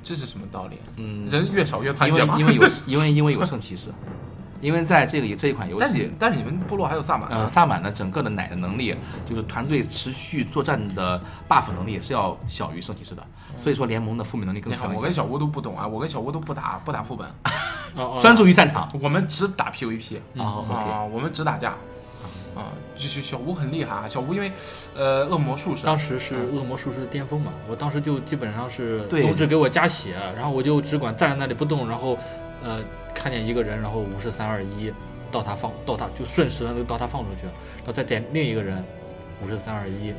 [0.05, 0.79] 这是什么道理？
[0.97, 2.35] 嗯，人越少越团因结吗？
[2.37, 3.89] 为因为有 因为因为有圣骑士，
[4.61, 6.13] 因为在这个这一款游戏但是。
[6.21, 14.95] 但你们部落还有萨满萨满的整个的奶的能力，就是团队持续作战的 buff 能力是要小于圣骑士的，所以说联盟的负面能力更强。
[14.95, 17.27] 我跟小吴都不懂啊，我跟小吴都不打不打副本，
[18.21, 18.91] 专注于战场。
[19.01, 21.75] 我们只打 PVP 啊，我们只打架
[22.55, 24.51] 啊，就是小吴很厉害啊，小吴因为
[24.95, 32.17] 呃恶魔术士，当时是恶魔术士的巅峰嘛，我当时就基本上是对都只给我加血，然后我就只管站在那里不动，然后
[32.63, 32.81] 呃
[33.13, 34.93] 看见一个人，然后五十三二一
[35.33, 38.85] 到他放到他就瞬时的到他放出去，然后再点另一个人
[39.43, 40.13] 五十三二一，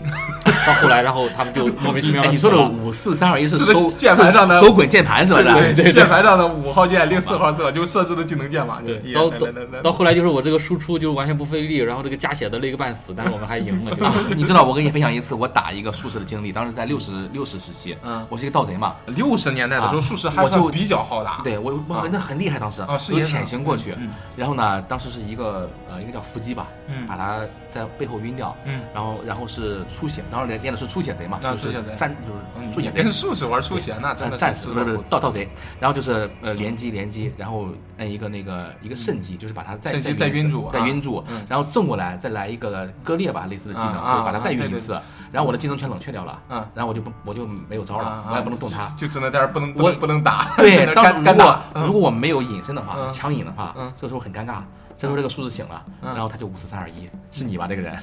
[0.67, 5.41] 到后来然后他们就莫名其妙哎，你说的五四三二一是是收键盘上的是手滚键盘是吧？
[5.41, 14.03] 对对对键盘上的五号键、零四号色就设置的技能键嘛，对，就到到到后来就是我这个输出就完全不费力，然后这个加血的累个半死，但是我们还赢了，就。
[14.03, 18.25] 啊， 你知道我跟你分享一次我打一个术士的经历，当时在六十六十时期，嗯。
[18.29, 23.93] 我是一个盗贼嘛，六十年代的时候，啊术士还我就算比较好打，对我哇那很厉害，当时有啊是潜行过去。
[23.97, 27.05] 嗯，然后呢，当时是一个呃一个叫伏击吧，嗯。
[27.07, 27.39] 把他
[27.71, 28.81] 在背后晕掉，嗯。
[28.93, 33.03] 然后然后是出血，当时练练的是出血贼嘛，就是战就是出血贼。
[33.03, 35.47] 跟，术士玩出血那真的呃战士不是不是是盗盗贼，
[35.79, 44.93] 然后就是呃连击连击，然后摁一个那个一个圣击，就是把他再再晕住啊再晕住嗯，然后正过来再来一个割裂吧类似的技能，就是把他再晕一次，
[45.31, 46.65] 然后我的技能全冷却掉了，嗯。
[46.73, 48.85] 然后我就不我就没有招了啊，我也不能动他。
[48.97, 53.13] 就只能在这儿不能我能不能打， 对当时如果如果我没有隐身的话，嗯。
[53.13, 54.57] 强隐的话嗯，这个时候很尴尬。
[54.97, 57.93] 这时候这个数字醒了，嗯然后他就五四三二一，是你吧这个人？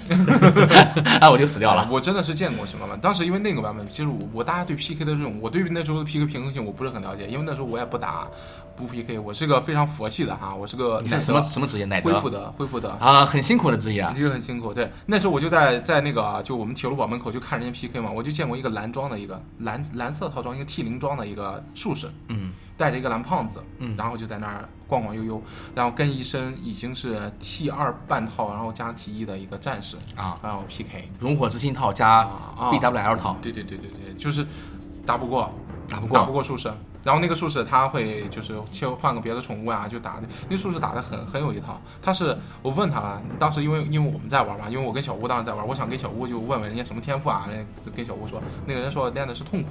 [1.21, 1.89] 啊我就死掉了。
[1.91, 8.29] 我真的是见过什么版本，当时因为那个版本，其实我我大家对 PK 的这种，我对于那时候的 PK 平衡性我不是很了解，因为那时候我也不打
[8.77, 11.87] 不 PK，我是个非常佛系的哈，我是个你是什么什么职业？
[12.01, 12.91] 恢复的恢复的。
[12.93, 14.13] 啊，很辛苦的职业啊。
[14.17, 14.91] 这个很辛苦，对。
[15.07, 25.43] 那时候我就在在那个就我们铁路堡门口就看人家 PK 嘛，我就见过一个蓝装的一个蓝蓝色套装，一个 T 零装的一个术士，嗯，带着一个蓝胖子，嗯然后就在那儿晃晃悠悠，
[25.75, 34.47] 然后跟一身已经是 T 二半套，然后加 T 一的一个战士，啊，然后 PK，熔火之心套加啊 BWL 套，对对对对对，就是
[35.05, 35.53] 打不过，
[35.89, 36.73] 打不过打不过术士。
[37.05, 41.81] 然后那个术士他会就是切换个别的宠物啊，就打的那术士打的很很有一套。
[42.01, 47.49] 他是我问他了，当时因为因为我们在玩嘛，因为我跟小吴当时在玩，我想跟小吴就问问人家什么天赋啊，
[47.95, 49.69] 跟小吴说，那个人说练的是痛苦，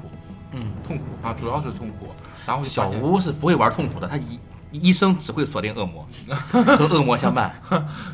[0.52, 2.08] 嗯，痛苦啊，主要是痛苦。
[2.46, 4.40] 然后小吴是不会玩痛苦的，他一
[4.72, 6.08] 一生只会锁定恶魔，
[6.50, 7.54] 和恶魔相伴。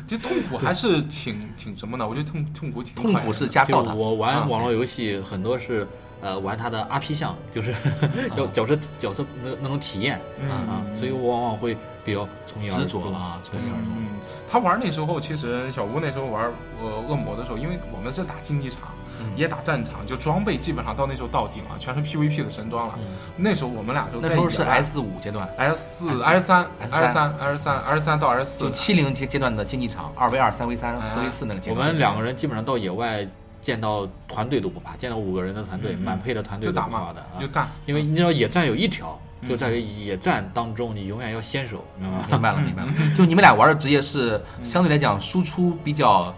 [0.06, 3.94] 这痛苦还是挺挺什么的，我觉得痛痛苦挺痛苦是加到的。
[3.94, 5.86] 我啊玩网络游戏很多是
[6.20, 7.74] 呃玩他的 RP 项，就是
[8.36, 10.48] 要角色角色那那种体验嗯。
[10.50, 13.02] 啊，所以我往往会比较从一而执着。
[13.02, 14.08] 终啊从一而终嗯，
[14.50, 16.50] 他玩那时候，其实小吴那时候玩
[16.82, 18.82] 呃恶魔的时候，因为我们是打竞技场，
[19.20, 19.26] 嗯。
[19.36, 22.94] 也打战场，就装备基本上到那时候到顶了，全是 PVP 的神装了。
[22.98, 23.04] 嗯。
[23.36, 25.76] 那时候我们俩就那时候是 S 五阶段，S
[26.08, 31.86] 四、S 三、S 三、S 三、S 三到 S 四，就七零阶阶段的竞技场，二 v 二、三 v 三、四 v 四那个阶段。
[31.86, 31.92] 我。
[31.92, 33.26] 们两个人基本上到野外
[33.60, 37.46] 见到团队都不怕，见到五个人的团队，嗯满配的团队都不怕的，啊就。
[37.48, 37.68] 干。
[37.86, 42.26] 因为你知道野战有一条，嗯就在于野战当中你永远要先手，明白吗？
[42.30, 43.14] 明白了， 明白了。
[43.16, 46.34] 就你们俩玩的职业是相对来讲输出比较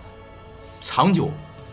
[0.81, 1.31] 长久、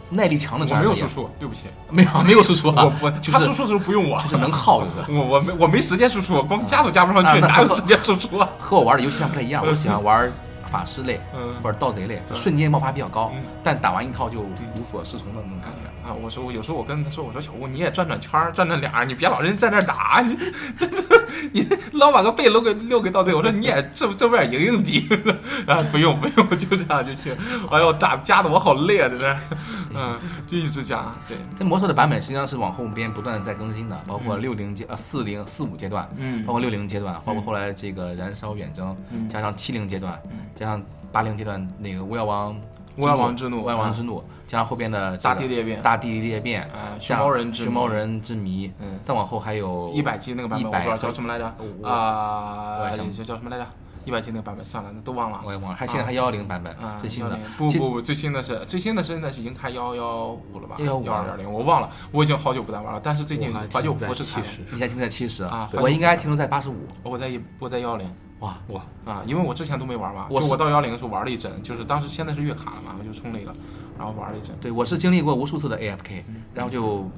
[0.09, 0.87] 耐力强的专业。
[0.87, 5.11] 我没有输出，对不起，没有没有输出啊， 我我就是他输出的时候不用我，就是能耗， 就是。
[5.11, 8.49] 我我没我没时间输出，光加都加不上去，哪有时间输出啊？
[8.57, 10.31] 和我玩的游戏上不太一样，我喜欢玩
[10.67, 11.55] 法师类嗯。
[11.63, 16.09] 或者盗贼类，就瞬间爆发比较高嗯，但打完一套就无所适从的那种感觉。
[16.09, 20.37] 啊，我说我有时候我跟他说，我说小吴你也转转圈儿，转转脸儿，你别老人在那打，你
[21.53, 25.07] 你老把个背搂给溜给到队，我说你也这这边赢赢敌，
[25.65, 27.35] 啊不用不用，就这样就行。
[27.71, 29.39] 哎呦打夹的我好累啊，在这儿，
[29.93, 36.43] 嗯，就一直夹，对，这魔兽的版本实际上是往后边不断的在更新的，包括六零阶呃四零四五阶段，嗯。
[36.45, 39.27] 包括六零阶段，包括后来这个燃烧远征，嗯。
[39.29, 40.19] 加上七零阶段，
[40.55, 42.55] 加上八零阶段那个巫妖王
[42.97, 53.65] 巫妖王之怒外王之怒，加上后边的大地裂变大地裂变，啊，熊猫人之熊猫人之谜，嗯再往后还有一百集那个版本，叫什么来着我啊叫叫什么来着？
[54.05, 55.51] 一百集那个版本算了，那都忘了我。
[55.51, 63.01] 也忘了，还现在还幺幺零版本啊，最新的不不不，最新的是最新的是现在是已经开幺幺五了吧？115幺二零，我忘了，我已经好久不再玩了。
[63.03, 73.55] 但是最近怀旧服是开了，70你现在停在七十啊我应该停留在八十五，我在一我在幺零哇哇，啊，因为我之前都没玩嘛，我就我到幺零的时候玩了一阵，就是当时现在是月卡了嘛，我就充了一个，
[73.97, 74.55] 然后玩了一阵。
[74.61, 76.23] 对我是经历过无数次的 AFK，
[76.53, 77.09] 然后就呃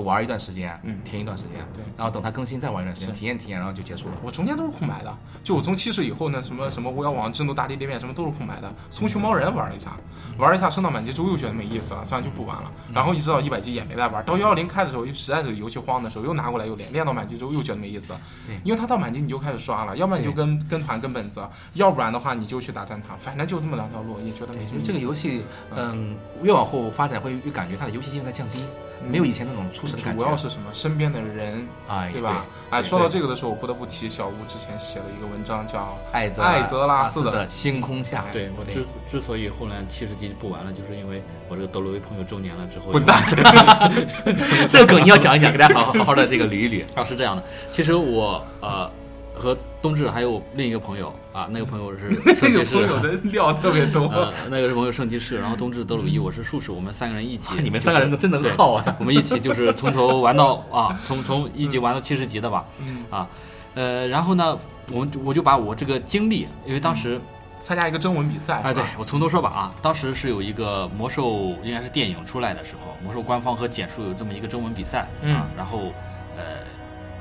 [0.00, 4.14] 玩一段时间，嗯停一段时间，对然后等它更新再玩一段时间，体验体验，然后就结束了。
[4.22, 8.72] 我中间都是空白的，就我从七十以后呢，什么什么巫妖王、震怒大地裂变什么都是空白的。
[8.90, 9.96] 从熊猫人玩了一下，
[10.38, 12.72] 玩了一下升到满级之后又觉得没意思了，算了就不玩了。
[12.92, 18.56] 然后一直到一百级也没再玩，到幺幺零开的时候又实在是游戏荒的时候又拿过来又练，练到满级之后又觉得没意思了对。
[18.64, 24.86] 因为他到满级你就开始刷了，要不然你就跟跟团跟本子，要不然的话你就去打战场，反正就这么两条路，也觉得没什么意思。
[24.86, 28.60] 这个游戏，嗯，越往后发展会越感觉它的游戏性在降低，
[29.08, 30.22] 没有以前那种初始的感觉。
[30.22, 30.72] 主要是什么？
[30.72, 32.46] 身边的人，哎，对吧？
[32.70, 43.22] 哎，说到这个的时候，我不得不提小吴之前写了一个文章，叫艾泽艾泽拉斯的星空下，对我对之之所以后来七十集不玩了，就是因为我这个德罗威朋友周年了之后，滚蛋！
[44.68, 46.84] 这个梗你要讲一讲，给大家好好好的这个捋一捋。
[46.94, 48.90] 啊，是这样的，其实我呃
[49.34, 54.06] 和冬至还有另一个朋友啊，那个朋友是 那圣骑士个朋，友的料特别多。
[54.06, 58.96] 呃，那个是朋友圣骑士，然后冬至德鲁伊，我是术士，我们三个人一起，你们三个人都真能耗啊！
[58.98, 63.28] 我们一起就是从头玩到啊，从从一级玩到七十级的吧，嗯啊，
[63.74, 64.58] 呃，然后呢，
[64.90, 67.20] 我们我就把我这个经历，因为当时
[67.60, 75.92] 参加一个征文比赛，啊，对我从头说吧啊，当时是有一个魔兽，应该是电影出来的时候，魔兽官方和简述有这么一个征文比赛、嗯啊，然后
[76.38, 76.42] 呃，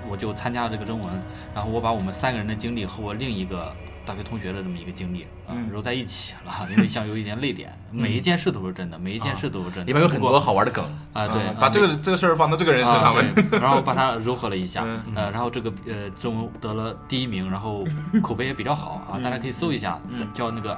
[0.10, 1.22] 我就参加了这个征文，
[1.54, 3.74] 然后我把我们三个人的经历和我另一个
[4.06, 5.26] 大学同学的这么一个经历
[5.72, 15.02] 揉在一起了，因为像有一点泪点， 每一件事都是真的，每一件事都是真的，里面有很多好玩的梗，啊，对，把这个这个事儿放到这个人身啊，上面，对，然后把它柔合了一下，嗯。
[15.16, 17.86] 呃，然后这个呃征文得了第一名，然后
[18.22, 20.00] 口碑也比较好啊，大家可以搜一下，
[20.34, 20.78] 叫那个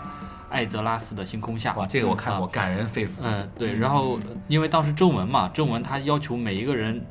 [0.50, 2.38] 艾泽拉斯的星空下，哇，这个我看啊。
[2.40, 3.22] 过，感人肺腑。
[3.24, 7.04] 嗯，对，然后呃因为当时征文嘛，征文他要求每一个人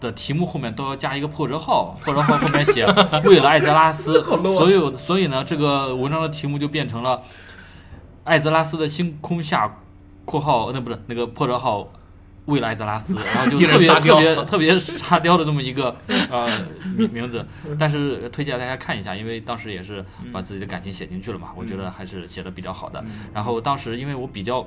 [0.00, 2.86] 的题目后面都要加一个破折号，破折号后面写
[3.24, 4.22] 为了艾泽拉斯，
[4.56, 7.22] 所有所以呢，这个文章的题目就变成了
[8.24, 9.78] 艾泽拉斯的星空下
[10.24, 11.88] （括号那不是那个破折号）。
[12.48, 15.94] 为了艾泽拉斯， 然后就特别特别特别沙雕的这么一个
[16.30, 16.48] 呃
[16.96, 17.46] 名名字，
[17.78, 23.04] 但是推荐大家看一下，因为当时也是把自己的感情写进去了嘛，我觉得还是写的比较好的。
[23.34, 24.66] 然后当时因为我比较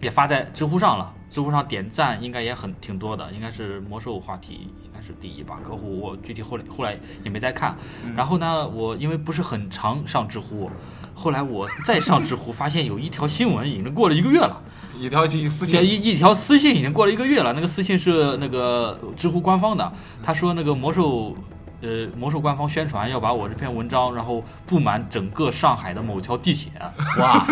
[0.00, 5.58] 也发在知乎上了，知乎上点赞应该也很挺多的，应该是魔兽话题应该是第一吧。
[5.62, 7.76] 客户我具体后来后来也没再看。
[8.16, 10.70] 然后呢，我因为不是很常上知乎，
[11.14, 14.62] 后来我再上知乎，发现有一条新闻已经过了一个月了。
[14.98, 21.36] 一条信私信，一一条私信已经过了一个月了，那个私信是那个知乎官方的，他说那个魔兽。
[21.82, 26.72] 呃，魔兽官方宣传要把我这篇文章，然后布满整个上海的某条地铁，
[27.20, 27.46] 哇，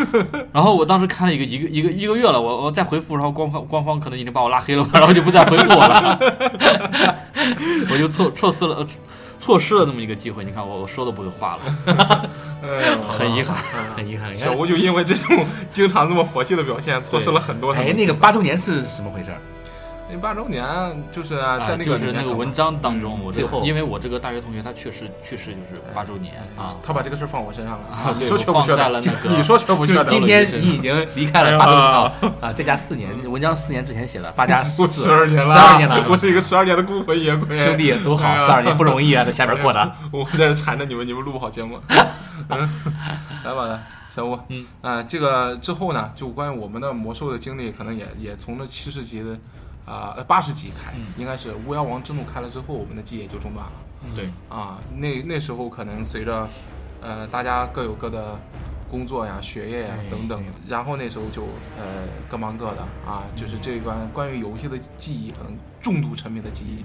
[0.52, 6.18] 然后我当时看了一个一个一个一个月了，我我再回复，然后官方官方可能已经把我拉黑了吧，然后就不再回复我了，
[7.90, 8.86] 我就错错失了呃
[9.38, 10.42] 错失了这么一个机会。
[10.42, 11.62] 你看我我说都不会话了，
[12.64, 13.54] 哎很遗憾。
[13.94, 14.34] 很遗憾。
[14.34, 17.72] 小吴就因为这种经常这么佛系的表现，错失了很多。
[17.74, 19.38] 哎，那个八周年是什么回事儿？
[20.10, 20.62] 那八周年
[21.10, 27.86] 就是啊在那个就是那个文章当中，我最后因为我这个大学同学他确实去世就是八周年啊，他把这个事儿放我身上了。
[27.88, 29.00] 啊对你说缺不缺德我放在了？
[29.02, 37.56] 那个你说缺不缺今天你已经离开了八周年哎啊啊，再加四年，文章四年之前写的，八加四十二年了，十二年了，我是一个十二年的孤魂野鬼。
[37.56, 39.92] 兄弟走好，十二年不容易啊，在下边过的。
[40.12, 41.80] 我在这缠着你们，你们录不好节目。
[42.48, 42.70] 嗯，
[43.44, 43.80] 来吧，
[44.14, 44.38] 小吴。
[44.48, 49.36] 嗯，啊，这个之后呢，就关于我们的魔兽的经历，可能也也从这七十级的
[49.86, 53.72] 啊八十级开，应该是巫妖王之怒开了之后，我们的记忆也就中断了。
[54.14, 56.48] 对，啊，那那时候可能随着
[57.00, 58.38] 呃大家各有各的
[58.90, 60.44] 工作呀、学业呀等等。
[60.68, 61.42] 然后那时候就
[61.78, 66.82] 呃各忙各的啊，就是这一关关于游戏的记忆，可能重度沉迷的记忆，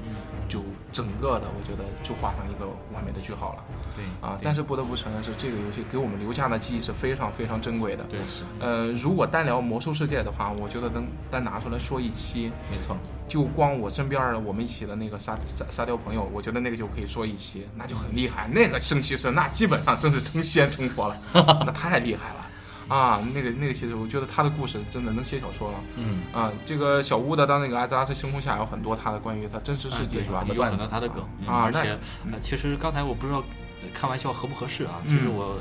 [0.51, 3.63] 就整个的我觉得就画上一个完美的句号了
[3.95, 4.37] 对啊。
[4.43, 8.03] 但是不得不承认是这个游戏给我们留下的记忆是非常非常珍贵的。
[8.09, 18.49] 对是呃，如果单聊魔兽世界的话，我觉得能单拿出来说一期，没错，就光我身边儿的我们一起的那个沙沙沙雕朋友，我觉得那个就可以说一期，那就很厉害。
[18.49, 21.17] 那个圣骑士那基本上真是成仙成佛了，
[21.65, 22.48] 那太厉害了
[22.89, 23.21] 啊！
[23.33, 26.51] 那个那个其实我觉得他的故事真的能写小说了嗯，啊。
[26.65, 30.43] 这个小屋的当那个艾泽拉斯星空下有很多他的关于他真实世界、对是吧？
[30.53, 31.97] 有很多他的梗嗯而且
[32.41, 33.39] 其实刚才我不知道
[33.81, 35.59] 呃开玩笑合不合适啊，其实嗯我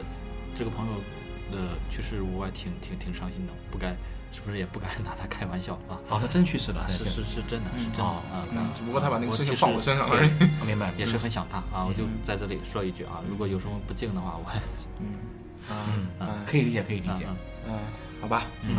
[0.57, 0.93] 这个朋友
[1.53, 3.95] 的去世，我还挺挺挺伤心的，不该
[4.33, 5.97] 是不是也不敢拿他开玩笑啊？
[6.09, 8.45] 哦，他真去世了，是是是真的，是真的哦啊！
[8.75, 11.85] 只不过他把那个事情放我身上了而已我明白，也是很想他啊！
[11.87, 14.59] 我就在这里说一句啊，如果有什么不敬的话，我还
[15.01, 15.07] 嗯
[15.69, 16.07] 啊嗯。
[16.21, 17.25] 嗯可以理解，可以理解。
[17.27, 17.37] 嗯。
[17.75, 17.79] 嗯，
[18.21, 18.77] 好吧，嗯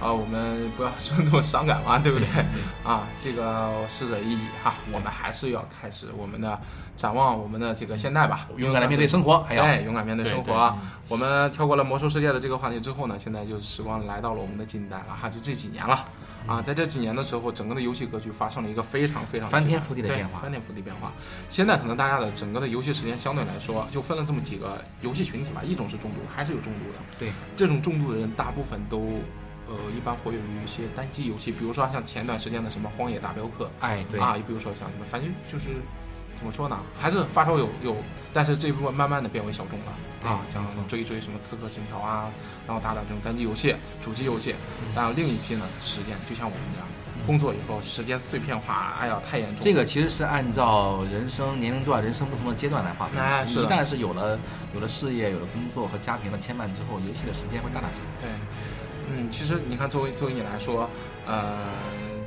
[0.00, 2.26] 啊，啊，我们不要说那么伤感嘛， 对不对？
[2.26, 2.44] 对
[2.84, 6.58] 啊，这个逝者已矣哈，我们还是要开始我们的
[6.96, 10.76] 展望我们的这个现代吧，勇敢的面对生活，还要哎，勇敢面对生活。
[11.08, 16.06] 我们跳过了魔兽世界的这个话题之后呢，现在就是时光来到了我们的近代了哈，就这几年了。
[16.46, 21.12] 啊，在这几年的时候，整个的游戏格局发生了一个非常非常翻天覆地的变化翻天覆地变化。
[21.50, 26.98] 现在可能大家的整个的游戏时间相对来说，就分了这么几个游戏群体吧，一种是重度，还是有重度的。
[27.18, 29.20] 对，这种重度的人，大部分都，
[29.68, 35.76] 呃，一般活跃于一些单机游戏，比如说像前段时间的什么《荒野大镖客》哎，对啊，也比如说像什么，反正就是
[36.34, 37.96] 怎么说呢，还是发烧友有，
[38.32, 39.92] 但是这一部分慢慢的变为小众了
[40.30, 42.30] 啊，像什么追一追什么《刺客信条》啊，
[42.66, 44.54] 然后打打这种单机游戏、主机游戏，
[44.94, 46.88] 然后另一批呢，时间就像我们这样，
[47.26, 49.60] 工作以后时间碎片化，哎呀，太严重了。
[49.60, 53.22] 这个其实是按照人生年龄段、人生不同的阶段来划分的。
[53.22, 54.38] 哎是一旦是有了
[54.72, 58.22] 有了事业、有了工作和家庭的牵绊之后，游戏的时间会大大减少。
[58.22, 58.30] 对，
[59.10, 60.88] 嗯，其实你看，作为作为你来说，
[61.26, 61.56] 呃，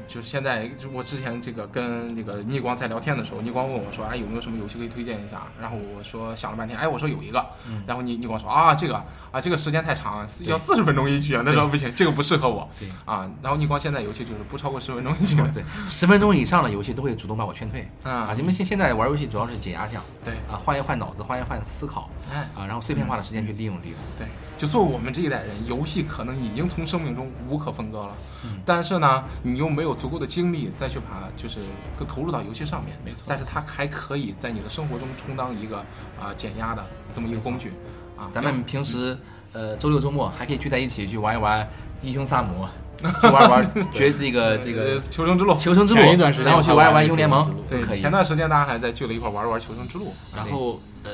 [0.07, 5.43] 就是现在就我之前这个跟那个逆光在聊天的时候，逆光问我说，哎，有没有什么游戏可以推荐一下？
[5.61, 7.45] 然后我说想了半天，哎，我说有一个，
[7.85, 8.95] 然后逆逆光说啊，这个
[9.31, 17.87] 啊，这个时间太长，要四十分钟一局，那说不行，这个不适合我，对啊，然后逆光现在游戏就是不超过十分钟一局，对，十分钟以上的游戏都会主动把我劝退。
[18.03, 22.39] 啊，啊，你们现现在玩游戏主要是解压项对，啊，换一换脑子，换一换思考哎。
[22.55, 23.95] 啊，然后碎片化的时间去利用利用。
[24.17, 24.27] 对，
[24.61, 31.57] 就作为我们这一代人，游戏可能已经从生命中无可分割了，嗯但是呢，你又没有足够的精力再去把就是
[31.97, 35.77] 更投入到游戏上面，没错但是它还可以在你的生活中充当一个
[36.21, 37.73] 啊、减压的这么一个工具
[38.15, 38.29] 啊。
[38.31, 39.17] 咱们平时
[39.53, 41.67] 呃周六周末还可以聚在一起去玩一玩
[42.03, 42.67] 英雄萨姆，
[43.01, 48.11] 去玩玩绝那个这呃个求生之路，求生之路，前一段时间然后去玩一玩玩英雄联盟对都，可以前。
[48.11, 51.11] 段时间大家还在聚了一块玩一玩求生之路，然后呃，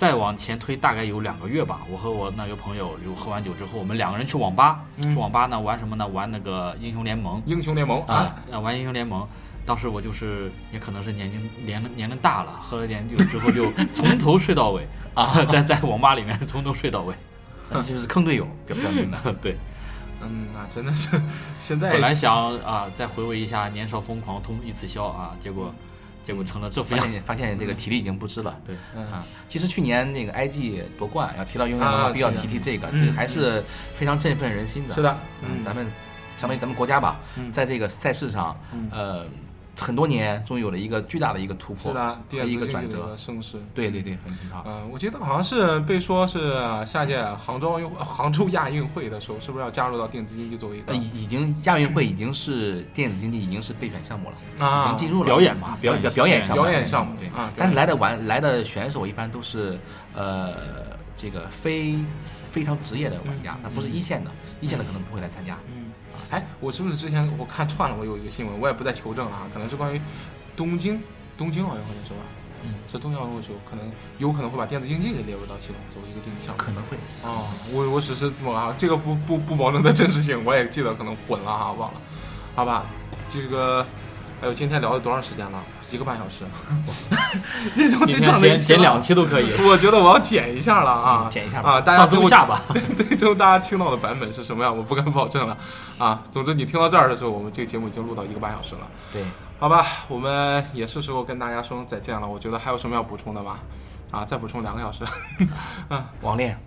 [0.00, 6.08] 再往前推大概有两个月吧，我和我那个朋友就喝完酒之后，我们两个人去网吧，嗯去网吧呢玩什么呢？
[6.08, 9.28] 玩那个英雄联盟英雄联盟啊玩英雄联盟。
[9.66, 17.14] 当时我就是也可能是年龄年龄年龄大了，喝了点酒之后就 从头睡到尾啊，在在网吧里面从头睡到尾。
[17.68, 19.18] 那就是坑队友，表表明的。
[19.42, 19.58] 对，
[20.22, 21.20] 嗯，那真的是
[21.58, 25.74] 现在本来想啊再回味一下年少疯狂通一次宵啊，结果
[26.22, 27.12] 结果成了这副发样子。
[27.12, 28.58] 现发现这个体力已经不支了。
[28.64, 29.04] 对，嗯。
[29.10, 33.64] 啊，其实去年那个 IG 夺冠，要提到英雄联盟，啊必须要提提这个，嗯这个还是
[33.94, 34.94] 非常振奋人心的。
[34.94, 35.86] 是的，嗯，咱们
[36.36, 37.50] 相当于咱们国家吧，嗯。
[37.52, 38.88] 在这个赛事上，嗯。
[38.92, 39.26] 呃，
[39.78, 43.16] 很多年终于有了一个巨大的一个突破，是的，和电子一个转折。
[43.16, 43.58] 盛世。
[43.74, 44.64] 对对对，很很好。
[44.66, 50.92] 嗯，我记得好像是被说是下届杭州奥运会杭州亚运会的时候，是不是要加入到电子竞技作为一个？
[50.92, 55.26] 呃，已已经亚运会已经是电子竞技已经是备选项目了，已啊经进入了。
[55.26, 59.78] 表演嘛，表表表演项目，表演项目对啊但是来的玩来的选手一般都是
[60.14, 60.54] 呃
[61.16, 61.96] 这个非
[62.50, 65.56] 非常职业的玩家，他不是一线的，一线的可能不会来参加。
[65.68, 65.79] 嗯，
[66.30, 70.00] 哎，我是不是之前我看串了，我有一个新闻，我也不再求证了啊，可能是关于
[70.56, 71.00] 东京
[71.36, 72.20] 东京奥运会的是吧？
[72.62, 76.62] 嗯，是东京奥运会的时候，可能有可能会把电子竞技给列入到其中作为一个竞技项目。
[76.62, 82.00] 可能会，哦，我我只是这么啊，这个不不不保证的真实性，我也记得可能混了哈，忘了，
[82.54, 82.86] 好吧，
[83.28, 83.86] 这个。
[84.42, 85.62] 哎呦，今天聊了多长时间了？
[85.90, 86.44] 一个半小时，
[87.76, 89.52] 这种今最长的一期了天剪剪两期都可以。
[89.66, 91.80] 我觉得我要剪一下了啊，嗯剪一下吧啊！
[91.80, 92.62] 大家上最后中下吧。
[92.96, 95.56] 对， 最后大家听到的版本是什么样，我不敢保证了
[95.98, 96.22] 啊。
[96.30, 99.22] 总之，你听到这儿的时候，我们这个节目已经录到一个半小时了，对，
[99.58, 99.86] 好吧？
[100.08, 102.26] 我们也是时候跟大家说再见了。
[102.26, 103.58] 我觉得还有什么要补充的吗？
[104.10, 105.04] 啊，再补充两个小时。
[105.90, 106.58] 嗯网恋，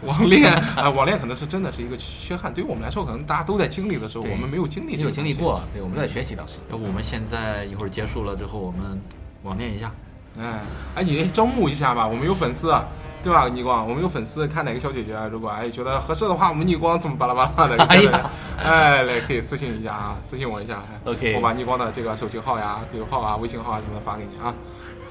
[0.04, 5.10] 网恋啊，网恋可能是真的是一个缺憾，对于我们来说，可能大家都在经历的时候，我们没有经历这没有。
[5.10, 6.58] 经历过，对，我们在学习当时。
[6.70, 9.00] 要不我们现在一会儿结束了之后，我们
[9.42, 9.90] 网恋一下。
[10.38, 10.60] 哎
[10.96, 12.84] 哎，你招募一下吧，我们有粉丝，啊，
[13.22, 13.48] 对吧？
[13.48, 18.30] 逆光，我们有粉丝，看哪个小姐姐啊，如果哎觉得合适的话，我们逆光怎么巴拉巴拉的，
[18.62, 20.82] 哎来可以私信一下啊，私信我一下。
[20.92, 24.54] 哎 OK 我把逆光的这个手机号呀、QQ 号啊、微信号啊什么的发给你啊。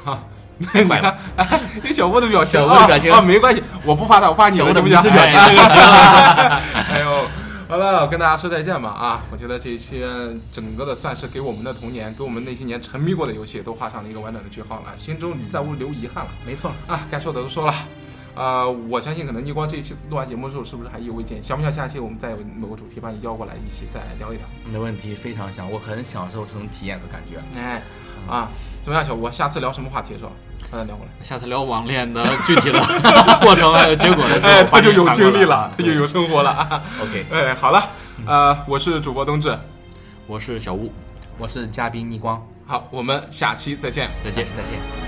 [0.03, 0.19] 好，
[0.73, 5.11] 你坏看，哎，那小波的表情，小波的表情啊，啊没关系，我不发他，我发你小波的的行不行？
[5.11, 5.75] 迷之表情哎这个行。
[6.95, 7.27] 哎呦，
[7.67, 9.23] 好了，我跟大家说再见吧啊！
[9.31, 10.05] 我觉得这一期
[10.51, 17.01] 整个的算是给我们的童年，给我们那些年沉迷过的游戏都画上了一个完整的句号了，心中再无留遗憾了没错，啊！
[17.09, 17.73] 该说的都说了。
[18.35, 21.41] 呃，我相信可能逆光这一期录完节目之后，是不是还意犹未尽？
[21.41, 24.45] 想不想下期我们再有某个主题把你邀过来一起再聊一聊？
[24.69, 27.41] 没问题，非常想，我很享受这种体验和感觉。
[27.57, 27.81] 哎，
[28.29, 28.49] 啊，
[28.85, 29.31] 怎么样，小吴？
[29.31, 30.31] 下次聊什么话题的时候，
[30.69, 31.11] 把它聊过来。
[31.23, 32.79] 下次聊网恋的具体的
[33.41, 37.83] 过程还有结果的时候，哎，他就有欢迎经历了他就有生活了啊！OK， 哎，好了，
[38.27, 39.57] 呃，我是主播冬至，
[40.27, 40.93] 我是小吴，
[41.39, 44.07] 我是嘉宾逆光，好，我们下期再见。
[44.23, 44.45] 再见。
[44.55, 45.04] 再见。